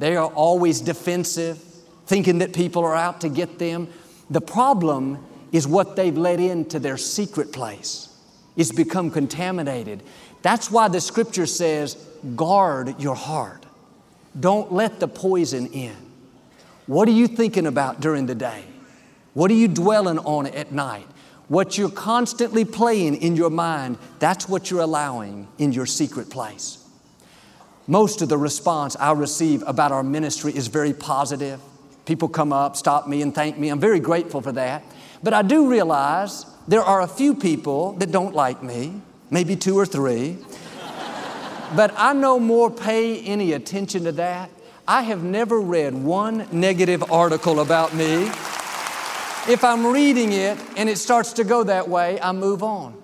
They 0.00 0.16
are 0.16 0.26
always 0.26 0.80
defensive, 0.80 1.58
thinking 2.06 2.38
that 2.38 2.52
people 2.52 2.82
are 2.82 2.96
out 2.96 3.20
to 3.20 3.28
get 3.28 3.60
them. 3.60 3.86
The 4.28 4.40
problem 4.40 5.24
is 5.52 5.68
what 5.68 5.94
they've 5.94 6.16
let 6.16 6.40
into 6.40 6.78
their 6.78 6.96
secret 6.96 7.52
place. 7.52 8.08
It's 8.56 8.72
become 8.72 9.10
contaminated. 9.10 10.02
That's 10.40 10.70
why 10.70 10.88
the 10.88 11.00
scripture 11.00 11.46
says, 11.46 11.94
guard 12.34 13.00
your 13.00 13.14
heart. 13.14 13.64
Don't 14.38 14.72
let 14.72 14.98
the 14.98 15.08
poison 15.08 15.66
in. 15.68 15.94
What 16.86 17.06
are 17.06 17.12
you 17.12 17.28
thinking 17.28 17.66
about 17.66 18.00
during 18.00 18.26
the 18.26 18.34
day? 18.34 18.64
What 19.34 19.50
are 19.50 19.54
you 19.54 19.68
dwelling 19.68 20.18
on 20.18 20.46
at 20.48 20.72
night? 20.72 21.06
What 21.48 21.76
you're 21.76 21.90
constantly 21.90 22.64
playing 22.64 23.16
in 23.16 23.36
your 23.36 23.50
mind, 23.50 23.98
that's 24.18 24.48
what 24.48 24.70
you're 24.70 24.80
allowing 24.80 25.48
in 25.58 25.72
your 25.72 25.86
secret 25.86 26.30
place. 26.30 26.78
Most 27.86 28.22
of 28.22 28.28
the 28.28 28.38
response 28.38 28.96
I 28.96 29.12
receive 29.12 29.62
about 29.66 29.92
our 29.92 30.02
ministry 30.02 30.54
is 30.56 30.68
very 30.68 30.94
positive. 30.94 31.60
People 32.04 32.28
come 32.28 32.52
up, 32.52 32.76
stop 32.76 33.06
me, 33.06 33.22
and 33.22 33.34
thank 33.34 33.58
me. 33.58 33.68
I'm 33.68 33.80
very 33.80 34.00
grateful 34.00 34.40
for 34.40 34.52
that. 34.52 34.82
But 35.22 35.34
I 35.34 35.42
do 35.42 35.70
realize 35.70 36.46
there 36.66 36.82
are 36.82 37.00
a 37.00 37.06
few 37.06 37.34
people 37.34 37.92
that 37.94 38.10
don't 38.10 38.34
like 38.34 38.62
me, 38.62 39.00
maybe 39.30 39.54
two 39.56 39.78
or 39.78 39.86
three. 39.86 40.38
but 41.76 41.94
I 41.96 42.12
no 42.12 42.40
more 42.40 42.70
pay 42.70 43.20
any 43.20 43.52
attention 43.52 44.04
to 44.04 44.12
that. 44.12 44.50
I 44.86 45.02
have 45.02 45.22
never 45.22 45.60
read 45.60 45.94
one 45.94 46.48
negative 46.50 47.10
article 47.12 47.60
about 47.60 47.94
me. 47.94 48.26
If 49.48 49.62
I'm 49.62 49.86
reading 49.86 50.32
it 50.32 50.58
and 50.76 50.88
it 50.88 50.98
starts 50.98 51.34
to 51.34 51.44
go 51.44 51.62
that 51.64 51.88
way, 51.88 52.20
I 52.20 52.32
move 52.32 52.62
on. 52.64 53.00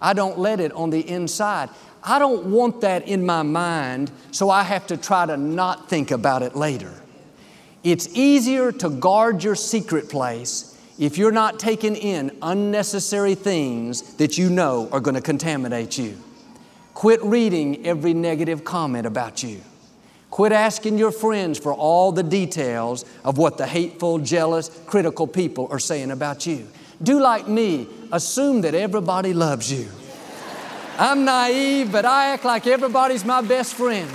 I 0.00 0.12
don't 0.12 0.38
let 0.38 0.60
it 0.60 0.72
on 0.72 0.90
the 0.90 1.08
inside. 1.08 1.68
I 2.02 2.20
don't 2.20 2.46
want 2.46 2.82
that 2.82 3.08
in 3.08 3.26
my 3.26 3.42
mind, 3.42 4.12
so 4.30 4.50
I 4.50 4.62
have 4.62 4.86
to 4.88 4.96
try 4.96 5.26
to 5.26 5.36
not 5.36 5.88
think 5.88 6.12
about 6.12 6.42
it 6.42 6.54
later. 6.54 6.92
It's 7.86 8.08
easier 8.16 8.72
to 8.72 8.90
guard 8.90 9.44
your 9.44 9.54
secret 9.54 10.08
place 10.08 10.76
if 10.98 11.16
you're 11.16 11.30
not 11.30 11.60
taking 11.60 11.94
in 11.94 12.36
unnecessary 12.42 13.36
things 13.36 14.14
that 14.14 14.36
you 14.36 14.50
know 14.50 14.88
are 14.90 14.98
going 14.98 15.14
to 15.14 15.20
contaminate 15.20 15.96
you. 15.96 16.18
Quit 16.94 17.22
reading 17.22 17.86
every 17.86 18.12
negative 18.12 18.64
comment 18.64 19.06
about 19.06 19.44
you. 19.44 19.60
Quit 20.32 20.50
asking 20.50 20.98
your 20.98 21.12
friends 21.12 21.60
for 21.60 21.72
all 21.72 22.10
the 22.10 22.24
details 22.24 23.04
of 23.24 23.38
what 23.38 23.56
the 23.56 23.68
hateful, 23.68 24.18
jealous, 24.18 24.68
critical 24.86 25.28
people 25.28 25.68
are 25.70 25.78
saying 25.78 26.10
about 26.10 26.44
you. 26.44 26.66
Do 27.04 27.20
like 27.20 27.46
me, 27.46 27.86
assume 28.10 28.62
that 28.62 28.74
everybody 28.74 29.32
loves 29.32 29.70
you. 29.70 29.86
I'm 30.98 31.24
naive, 31.24 31.92
but 31.92 32.04
I 32.04 32.30
act 32.32 32.44
like 32.44 32.66
everybody's 32.66 33.24
my 33.24 33.42
best 33.42 33.74
friend. 33.74 34.10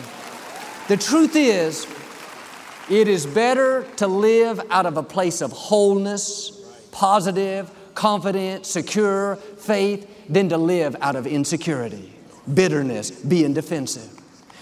The 0.89 0.97
truth 0.97 1.37
is, 1.37 1.87
it 2.91 3.07
is 3.07 3.25
better 3.25 3.87
to 3.95 4.05
live 4.05 4.59
out 4.69 4.85
of 4.85 4.97
a 4.97 5.03
place 5.03 5.39
of 5.39 5.53
wholeness, 5.53 6.51
positive, 6.91 7.71
confident, 7.95 8.65
secure 8.65 9.37
faith 9.37 10.27
than 10.27 10.49
to 10.49 10.57
live 10.57 10.93
out 10.99 11.15
of 11.15 11.25
insecurity, 11.25 12.13
bitterness, 12.53 13.09
being 13.09 13.53
defensive. 13.53 14.09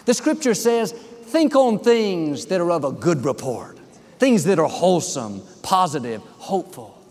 The 0.05 0.13
scripture 0.13 0.53
says, 0.53 0.91
think 0.91 1.55
on 1.55 1.79
things 1.79 2.45
that 2.45 2.61
are 2.61 2.69
of 2.69 2.83
a 2.83 2.91
good 2.91 3.25
report, 3.25 3.79
things 4.19 4.43
that 4.43 4.59
are 4.59 4.69
wholesome, 4.69 5.41
positive, 5.63 6.21
hopeful. 6.21 7.03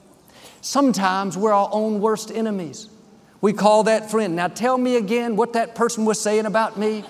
Sometimes 0.61 1.37
we're 1.37 1.53
our 1.53 1.69
own 1.73 2.01
worst 2.01 2.31
enemies. 2.31 2.89
We 3.41 3.53
call 3.53 3.83
that 3.85 4.09
friend. 4.09 4.37
Now 4.37 4.47
tell 4.47 4.79
me 4.79 4.95
again 4.95 5.35
what 5.35 5.55
that 5.55 5.75
person 5.75 6.05
was 6.05 6.21
saying 6.21 6.47
about 6.47 6.79
me. 6.79 7.03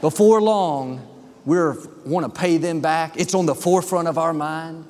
Before 0.00 0.42
long, 0.42 1.13
we 1.44 1.58
want 2.04 2.24
to 2.24 2.40
pay 2.40 2.56
them 2.56 2.80
back. 2.80 3.16
It's 3.16 3.34
on 3.34 3.46
the 3.46 3.54
forefront 3.54 4.08
of 4.08 4.18
our 4.18 4.32
mind. 4.32 4.86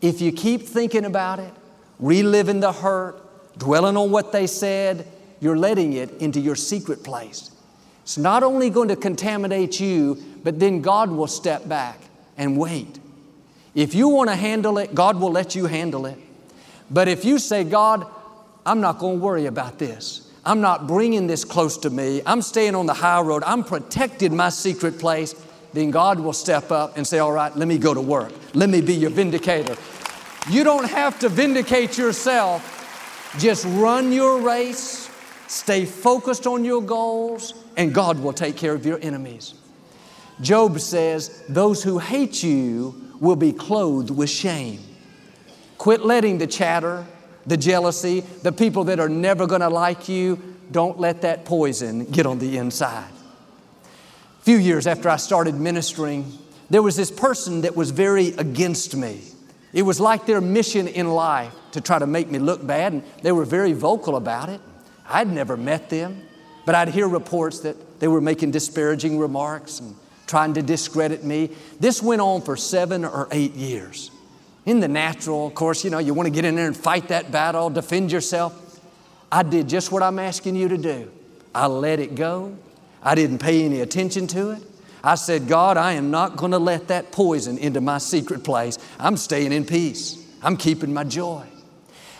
If 0.00 0.20
you 0.20 0.32
keep 0.32 0.62
thinking 0.62 1.04
about 1.04 1.38
it, 1.38 1.52
reliving 1.98 2.60
the 2.60 2.72
hurt, 2.72 3.20
dwelling 3.58 3.96
on 3.96 4.10
what 4.10 4.32
they 4.32 4.46
said, 4.46 5.06
you're 5.40 5.56
letting 5.56 5.94
it 5.94 6.10
into 6.20 6.40
your 6.40 6.56
secret 6.56 7.02
place. 7.02 7.50
It's 8.02 8.18
not 8.18 8.42
only 8.42 8.70
going 8.70 8.88
to 8.88 8.96
contaminate 8.96 9.80
you, 9.80 10.22
but 10.42 10.60
then 10.60 10.82
God 10.82 11.10
will 11.10 11.26
step 11.26 11.68
back 11.68 11.98
and 12.36 12.56
wait. 12.56 12.98
If 13.74 13.94
you 13.94 14.08
want 14.08 14.30
to 14.30 14.36
handle 14.36 14.78
it, 14.78 14.94
God 14.94 15.18
will 15.18 15.32
let 15.32 15.54
you 15.54 15.66
handle 15.66 16.06
it. 16.06 16.18
But 16.90 17.08
if 17.08 17.24
you 17.24 17.38
say, 17.38 17.64
God, 17.64 18.06
I'm 18.64 18.80
not 18.80 18.98
going 18.98 19.18
to 19.18 19.24
worry 19.24 19.46
about 19.46 19.78
this. 19.78 20.30
I'm 20.44 20.60
not 20.60 20.86
bringing 20.86 21.26
this 21.26 21.44
close 21.44 21.78
to 21.78 21.90
me. 21.90 22.20
I'm 22.26 22.42
staying 22.42 22.74
on 22.74 22.86
the 22.86 22.94
high 22.94 23.22
road. 23.22 23.42
I'm 23.44 23.64
protecting 23.64 24.36
my 24.36 24.50
secret 24.50 24.98
place 24.98 25.34
then 25.74 25.90
God 25.90 26.20
will 26.20 26.32
step 26.32 26.70
up 26.70 26.96
and 26.96 27.06
say, 27.06 27.18
All 27.18 27.32
right, 27.32 27.54
let 27.54 27.68
me 27.68 27.78
go 27.78 27.92
to 27.92 28.00
work. 28.00 28.32
Let 28.54 28.70
me 28.70 28.80
be 28.80 28.94
your 28.94 29.10
vindicator. 29.10 29.76
You 30.48 30.62
don't 30.62 30.88
have 30.88 31.18
to 31.18 31.28
vindicate 31.28 31.98
yourself. 31.98 32.70
Just 33.38 33.64
run 33.66 34.12
your 34.12 34.40
race, 34.40 35.10
stay 35.48 35.84
focused 35.84 36.46
on 36.46 36.64
your 36.64 36.80
goals, 36.80 37.54
and 37.76 37.92
God 37.92 38.20
will 38.20 38.32
take 38.32 38.56
care 38.56 38.72
of 38.72 38.86
your 38.86 39.00
enemies. 39.02 39.54
Job 40.40 40.78
says, 40.78 41.42
Those 41.48 41.82
who 41.82 41.98
hate 41.98 42.42
you 42.42 42.94
will 43.20 43.36
be 43.36 43.52
clothed 43.52 44.10
with 44.10 44.30
shame. 44.30 44.78
Quit 45.76 46.04
letting 46.04 46.38
the 46.38 46.46
chatter, 46.46 47.04
the 47.46 47.56
jealousy, 47.56 48.20
the 48.20 48.52
people 48.52 48.84
that 48.84 49.00
are 49.00 49.08
never 49.08 49.48
going 49.48 49.60
to 49.60 49.68
like 49.68 50.08
you, 50.08 50.40
don't 50.70 51.00
let 51.00 51.22
that 51.22 51.44
poison 51.44 52.04
get 52.04 52.26
on 52.26 52.38
the 52.38 52.56
inside 52.58 53.13
few 54.44 54.58
years 54.58 54.86
after 54.86 55.08
I 55.08 55.16
started 55.16 55.54
ministering, 55.54 56.30
there 56.68 56.82
was 56.82 56.96
this 56.96 57.10
person 57.10 57.62
that 57.62 57.74
was 57.74 57.90
very 57.92 58.28
against 58.34 58.94
me. 58.94 59.22
It 59.72 59.82
was 59.82 59.98
like 59.98 60.26
their 60.26 60.42
mission 60.42 60.86
in 60.86 61.08
life 61.08 61.50
to 61.72 61.80
try 61.80 61.98
to 61.98 62.06
make 62.06 62.30
me 62.30 62.38
look 62.38 62.64
bad, 62.64 62.92
and 62.92 63.02
they 63.22 63.32
were 63.32 63.46
very 63.46 63.72
vocal 63.72 64.16
about 64.16 64.50
it. 64.50 64.60
I'd 65.08 65.32
never 65.32 65.56
met 65.56 65.88
them, 65.88 66.20
but 66.66 66.74
I'd 66.74 66.88
hear 66.88 67.08
reports 67.08 67.60
that 67.60 68.00
they 68.00 68.06
were 68.06 68.20
making 68.20 68.50
disparaging 68.50 69.18
remarks 69.18 69.80
and 69.80 69.96
trying 70.26 70.52
to 70.54 70.62
discredit 70.62 71.24
me. 71.24 71.48
This 71.80 72.02
went 72.02 72.20
on 72.20 72.42
for 72.42 72.54
seven 72.54 73.06
or 73.06 73.28
eight 73.32 73.54
years. 73.54 74.10
In 74.66 74.78
the 74.78 74.88
natural, 74.88 75.46
of 75.46 75.54
course, 75.54 75.84
you 75.84 75.90
know, 75.90 75.98
you 75.98 76.12
want 76.12 76.26
to 76.26 76.30
get 76.30 76.44
in 76.44 76.54
there 76.54 76.66
and 76.66 76.76
fight 76.76 77.08
that 77.08 77.32
battle, 77.32 77.70
defend 77.70 78.12
yourself. 78.12 78.78
I 79.32 79.42
did 79.42 79.70
just 79.70 79.90
what 79.90 80.02
I'm 80.02 80.18
asking 80.18 80.56
you 80.56 80.68
to 80.68 80.76
do. 80.76 81.10
I 81.54 81.66
let 81.66 81.98
it 81.98 82.14
go. 82.14 82.58
I 83.04 83.14
didn't 83.14 83.38
pay 83.38 83.62
any 83.64 83.80
attention 83.80 84.26
to 84.28 84.50
it. 84.50 84.62
I 85.04 85.16
said, 85.16 85.46
God, 85.46 85.76
I 85.76 85.92
am 85.92 86.10
not 86.10 86.36
going 86.36 86.52
to 86.52 86.58
let 86.58 86.88
that 86.88 87.12
poison 87.12 87.58
into 87.58 87.82
my 87.82 87.98
secret 87.98 88.42
place. 88.42 88.78
I'm 88.98 89.18
staying 89.18 89.52
in 89.52 89.66
peace. 89.66 90.24
I'm 90.42 90.56
keeping 90.56 90.94
my 90.94 91.04
joy. 91.04 91.46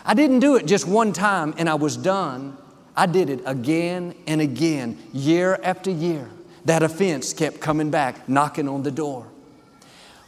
I 0.05 0.13
didn't 0.13 0.39
do 0.39 0.55
it 0.55 0.67
just 0.67 0.87
one 0.87 1.11
time 1.11 1.55
and 1.57 1.67
I 1.67 1.75
was 1.75 1.97
done. 1.97 2.57
I 2.95 3.07
did 3.07 3.31
it 3.31 3.41
again 3.45 4.13
and 4.27 4.39
again, 4.39 4.99
year 5.11 5.59
after 5.63 5.89
year. 5.89 6.29
That 6.65 6.83
offense 6.83 7.33
kept 7.33 7.59
coming 7.59 7.89
back, 7.89 8.29
knocking 8.29 8.67
on 8.67 8.83
the 8.83 8.91
door. 8.91 9.27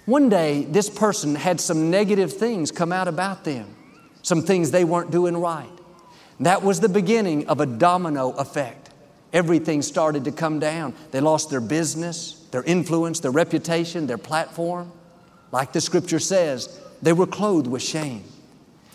One 0.06 0.30
day, 0.30 0.64
this 0.64 0.90
person 0.90 1.36
had 1.36 1.62
some 1.62 1.92
negative 1.92 2.34
things 2.34 2.72
come 2.72 2.92
out 2.92 3.08
about 3.08 3.44
them, 3.44 3.76
some 4.24 4.42
things 4.42 4.72
they 4.72 4.84
weren't 4.84 5.12
doing 5.12 5.38
right. 5.38 5.70
That 6.40 6.64
was 6.64 6.80
the 6.80 6.90
beginning 6.90 7.48
of 7.48 7.60
a 7.60 7.66
domino 7.66 8.32
effect. 8.32 8.87
Everything 9.34 9.82
started 9.82 10.24
to 10.26 10.32
come 10.32 10.60
down. 10.60 10.94
They 11.12 11.20
lost 11.20 11.50
their 11.50 11.62
business, 11.62 12.46
their 12.52 12.64
influence, 12.64 13.20
their 13.20 13.32
reputation, 13.32 14.08
their 14.08 14.18
platform. 14.18 14.92
Like 15.52 15.74
the 15.74 15.82
scripture 15.82 16.20
says, 16.20 16.80
they 17.02 17.14
were 17.14 17.28
clothed 17.28 17.68
with 17.68 17.82
shame. 17.82 18.24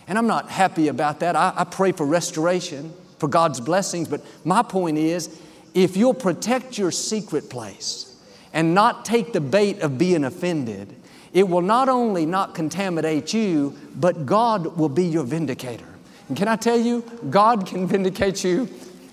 And 0.09 0.19
I'm 0.19 0.27
not 0.27 0.51
happy 0.51 0.89
about 0.89 1.21
that. 1.21 1.37
I, 1.37 1.53
I 1.57 1.65
pray 1.65 1.93
for 1.93 2.05
restoration, 2.07 2.93
for 3.19 3.29
God's 3.29 3.61
blessings. 3.61 4.09
But 4.09 4.23
my 4.45 4.63
point 4.63 4.99
is 4.99 5.39
if 5.75 5.97
you'll 5.97 6.15
protect 6.15 6.77
your 6.79 6.91
secret 6.91 7.49
place 7.49 8.17
and 8.53 8.75
not 8.75 9.05
take 9.05 9.33
the 9.33 9.41
bait 9.41 9.81
of 9.81 9.99
being 9.99 10.25
offended, 10.25 10.95
it 11.33 11.49
will 11.49 11.63
not 11.63 11.89
only 11.89 12.27
not 12.27 12.55
contaminate 12.55 13.33
you, 13.33 13.77
but 13.97 14.27
God 14.27 14.77
will 14.77 14.89
be 14.89 15.05
your 15.05 15.25
vindicator. 15.25 15.87
And 16.29 16.37
can 16.37 16.49
I 16.49 16.57
tell 16.57 16.79
you, 16.79 17.03
God 17.31 17.67
can 17.67 17.87
vindicate 17.87 18.45
you 18.45 18.69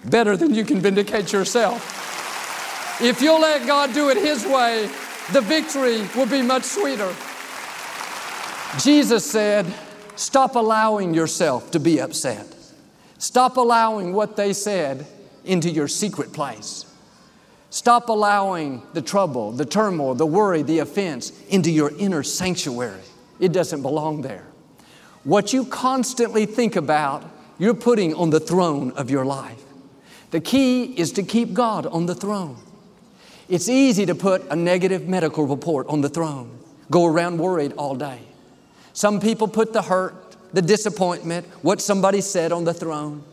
better 0.05 0.37
than 0.37 0.53
you 0.53 0.65
can 0.65 0.79
vindicate 0.79 1.33
yourself. 1.33 3.01
If 3.01 3.21
you'll 3.21 3.41
let 3.41 3.65
God 3.65 3.93
do 3.93 4.09
it 4.09 4.17
His 4.17 4.45
way, 4.45 4.89
the 5.31 5.41
victory 5.41 6.01
will 6.15 6.25
be 6.25 6.41
much 6.41 6.63
sweeter. 6.63 7.13
Jesus 8.79 9.29
said, 9.29 9.65
Stop 10.15 10.55
allowing 10.55 11.13
yourself 11.13 11.71
to 11.71 11.79
be 11.79 12.01
upset. 12.01 12.45
Stop 13.17 13.57
allowing 13.57 14.13
what 14.13 14.35
they 14.35 14.53
said 14.53 15.05
into 15.45 15.69
your 15.69 15.87
secret 15.87 16.33
place. 16.33 16.85
Stop 17.69 18.09
allowing 18.09 18.81
the 18.93 19.01
trouble, 19.01 19.51
the 19.51 19.65
turmoil, 19.65 20.15
the 20.15 20.25
worry, 20.25 20.61
the 20.63 20.79
offense 20.79 21.31
into 21.47 21.69
your 21.71 21.91
inner 21.97 22.23
sanctuary. 22.23 23.01
It 23.39 23.53
doesn't 23.53 23.81
belong 23.81 24.21
there. 24.21 24.45
What 25.23 25.53
you 25.53 25.65
constantly 25.65 26.45
think 26.45 26.75
about, 26.75 27.23
you're 27.57 27.73
putting 27.73 28.13
on 28.13 28.29
the 28.29 28.39
throne 28.39 28.91
of 28.91 29.09
your 29.09 29.25
life. 29.25 29.61
The 30.31 30.39
key 30.39 30.83
is 30.83 31.11
to 31.13 31.23
keep 31.23 31.53
God 31.53 31.85
on 31.87 32.05
the 32.05 32.15
throne. 32.15 32.57
It's 33.47 33.67
easy 33.67 34.05
to 34.05 34.13
put 34.13 34.47
a 34.49 34.55
negative 34.55 35.07
medical 35.07 35.45
report 35.45 35.87
on 35.87 36.01
the 36.01 36.09
throne, 36.09 36.59
go 36.91 37.05
around 37.05 37.39
worried 37.39 37.73
all 37.73 37.95
day. 37.95 38.19
Some 38.93 39.19
people 39.19 39.47
put 39.47 39.73
the 39.73 39.81
hurt, 39.81 40.35
the 40.53 40.61
disappointment, 40.61 41.47
what 41.63 41.81
somebody 41.81 42.21
said 42.21 42.51
on 42.51 42.63
the 42.63 42.73
throne. 42.73 43.23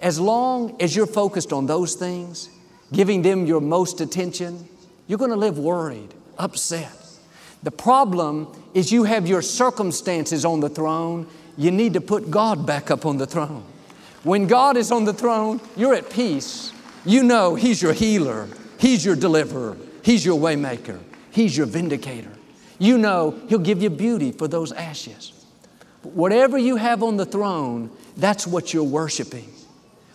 As 0.00 0.20
long 0.20 0.76
as 0.80 0.94
you're 0.94 1.06
focused 1.06 1.52
on 1.52 1.66
those 1.66 1.94
things, 1.94 2.50
giving 2.92 3.22
them 3.22 3.46
your 3.46 3.60
most 3.60 4.00
attention, 4.00 4.68
you're 5.08 5.18
going 5.18 5.32
to 5.32 5.36
live 5.36 5.58
worried, 5.58 6.14
upset. 6.38 6.92
The 7.64 7.70
problem 7.72 8.46
is 8.74 8.92
you 8.92 9.04
have 9.04 9.26
your 9.26 9.42
circumstances 9.42 10.44
on 10.44 10.60
the 10.60 10.68
throne. 10.68 11.26
You 11.56 11.72
need 11.72 11.94
to 11.94 12.00
put 12.00 12.30
God 12.30 12.64
back 12.64 12.90
up 12.90 13.04
on 13.04 13.18
the 13.18 13.26
throne. 13.26 13.64
When 14.28 14.46
God 14.46 14.76
is 14.76 14.92
on 14.92 15.06
the 15.06 15.14
throne, 15.14 15.58
you're 15.74 15.94
at 15.94 16.10
peace. 16.10 16.74
You 17.06 17.22
know 17.22 17.54
He's 17.54 17.80
your 17.80 17.94
healer, 17.94 18.46
He's 18.78 19.02
your 19.02 19.16
deliverer, 19.16 19.74
He's 20.02 20.22
your 20.22 20.38
waymaker, 20.38 21.00
He's 21.30 21.56
your 21.56 21.64
vindicator. 21.64 22.32
You 22.78 22.98
know 22.98 23.40
He'll 23.48 23.58
give 23.58 23.82
you 23.82 23.88
beauty 23.88 24.32
for 24.32 24.46
those 24.46 24.70
ashes. 24.70 25.32
But 26.02 26.12
whatever 26.12 26.58
you 26.58 26.76
have 26.76 27.02
on 27.02 27.16
the 27.16 27.24
throne, 27.24 27.90
that's 28.18 28.46
what 28.46 28.74
you're 28.74 28.84
worshiping. 28.84 29.50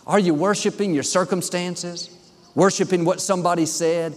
Are 0.06 0.20
you 0.20 0.32
worshiping 0.32 0.94
your 0.94 1.02
circumstances? 1.02 2.08
Worshiping 2.54 3.04
what 3.04 3.20
somebody 3.20 3.66
said? 3.66 4.14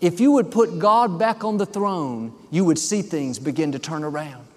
If 0.00 0.18
you 0.18 0.32
would 0.32 0.50
put 0.50 0.80
God 0.80 1.16
back 1.16 1.44
on 1.44 1.58
the 1.58 1.66
throne, 1.66 2.32
you 2.50 2.64
would 2.64 2.78
see 2.80 3.02
things 3.02 3.38
begin 3.38 3.70
to 3.70 3.78
turn 3.78 4.02
around. 4.02 4.47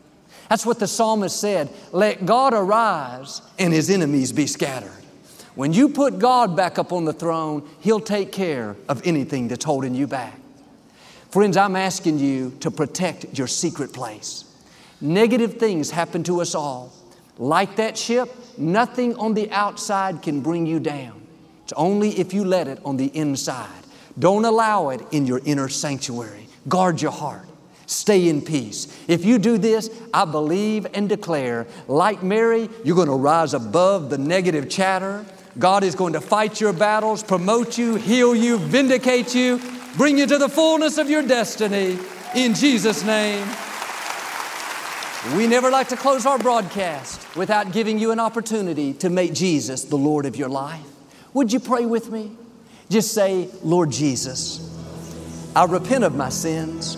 That's 0.51 0.65
what 0.65 0.79
the 0.79 0.87
psalmist 0.87 1.39
said 1.39 1.69
let 1.93 2.25
God 2.25 2.53
arise 2.53 3.41
and 3.57 3.71
his 3.71 3.89
enemies 3.89 4.33
be 4.33 4.47
scattered. 4.47 4.91
When 5.55 5.71
you 5.71 5.87
put 5.87 6.19
God 6.19 6.57
back 6.57 6.77
up 6.77 6.91
on 6.91 7.05
the 7.05 7.13
throne, 7.13 7.65
He'll 7.79 8.01
take 8.01 8.33
care 8.33 8.75
of 8.89 9.01
anything 9.07 9.47
that's 9.47 9.63
holding 9.63 9.95
you 9.95 10.07
back. 10.07 10.37
Friends, 11.29 11.55
I'm 11.55 11.77
asking 11.77 12.19
you 12.19 12.51
to 12.59 12.69
protect 12.69 13.37
your 13.37 13.47
secret 13.47 13.93
place. 13.93 14.43
Negative 14.99 15.53
things 15.53 15.89
happen 15.89 16.21
to 16.23 16.41
us 16.41 16.53
all. 16.53 16.91
Like 17.37 17.77
that 17.77 17.97
ship, 17.97 18.29
nothing 18.57 19.15
on 19.15 19.33
the 19.33 19.49
outside 19.51 20.21
can 20.21 20.41
bring 20.41 20.65
you 20.65 20.81
down. 20.81 21.25
It's 21.63 21.73
only 21.77 22.09
if 22.19 22.33
you 22.33 22.43
let 22.43 22.67
it 22.67 22.81
on 22.83 22.97
the 22.97 23.07
inside. 23.15 23.69
Don't 24.19 24.43
allow 24.43 24.89
it 24.89 24.99
in 25.11 25.25
your 25.25 25.39
inner 25.45 25.69
sanctuary. 25.69 26.47
Guard 26.67 27.01
your 27.01 27.13
heart. 27.13 27.47
Stay 27.91 28.29
in 28.29 28.41
peace. 28.41 28.87
If 29.09 29.25
you 29.25 29.37
do 29.37 29.57
this, 29.57 29.89
I 30.13 30.23
believe 30.23 30.87
and 30.93 31.09
declare, 31.09 31.67
like 31.89 32.23
Mary, 32.23 32.69
you're 32.85 32.95
going 32.95 33.09
to 33.09 33.15
rise 33.15 33.53
above 33.53 34.09
the 34.09 34.17
negative 34.17 34.69
chatter. 34.69 35.25
God 35.59 35.83
is 35.83 35.93
going 35.93 36.13
to 36.13 36.21
fight 36.21 36.61
your 36.61 36.71
battles, 36.71 37.21
promote 37.21 37.77
you, 37.77 37.95
heal 37.95 38.33
you, 38.33 38.59
vindicate 38.59 39.35
you, 39.35 39.59
bring 39.97 40.17
you 40.17 40.25
to 40.25 40.37
the 40.37 40.47
fullness 40.47 40.97
of 40.97 41.09
your 41.09 41.21
destiny 41.21 41.99
in 42.33 42.53
Jesus' 42.53 43.03
name. 43.03 43.45
We 45.35 45.45
never 45.45 45.69
like 45.69 45.89
to 45.89 45.97
close 45.97 46.25
our 46.25 46.39
broadcast 46.39 47.35
without 47.35 47.73
giving 47.73 47.99
you 47.99 48.11
an 48.11 48.21
opportunity 48.21 48.93
to 48.93 49.09
make 49.09 49.33
Jesus 49.33 49.83
the 49.83 49.97
Lord 49.97 50.25
of 50.25 50.37
your 50.37 50.47
life. 50.47 50.85
Would 51.33 51.51
you 51.51 51.59
pray 51.59 51.85
with 51.85 52.09
me? 52.09 52.31
Just 52.89 53.13
say, 53.13 53.49
Lord 53.63 53.91
Jesus, 53.91 54.81
I 55.53 55.65
repent 55.65 56.05
of 56.05 56.15
my 56.15 56.29
sins. 56.29 56.97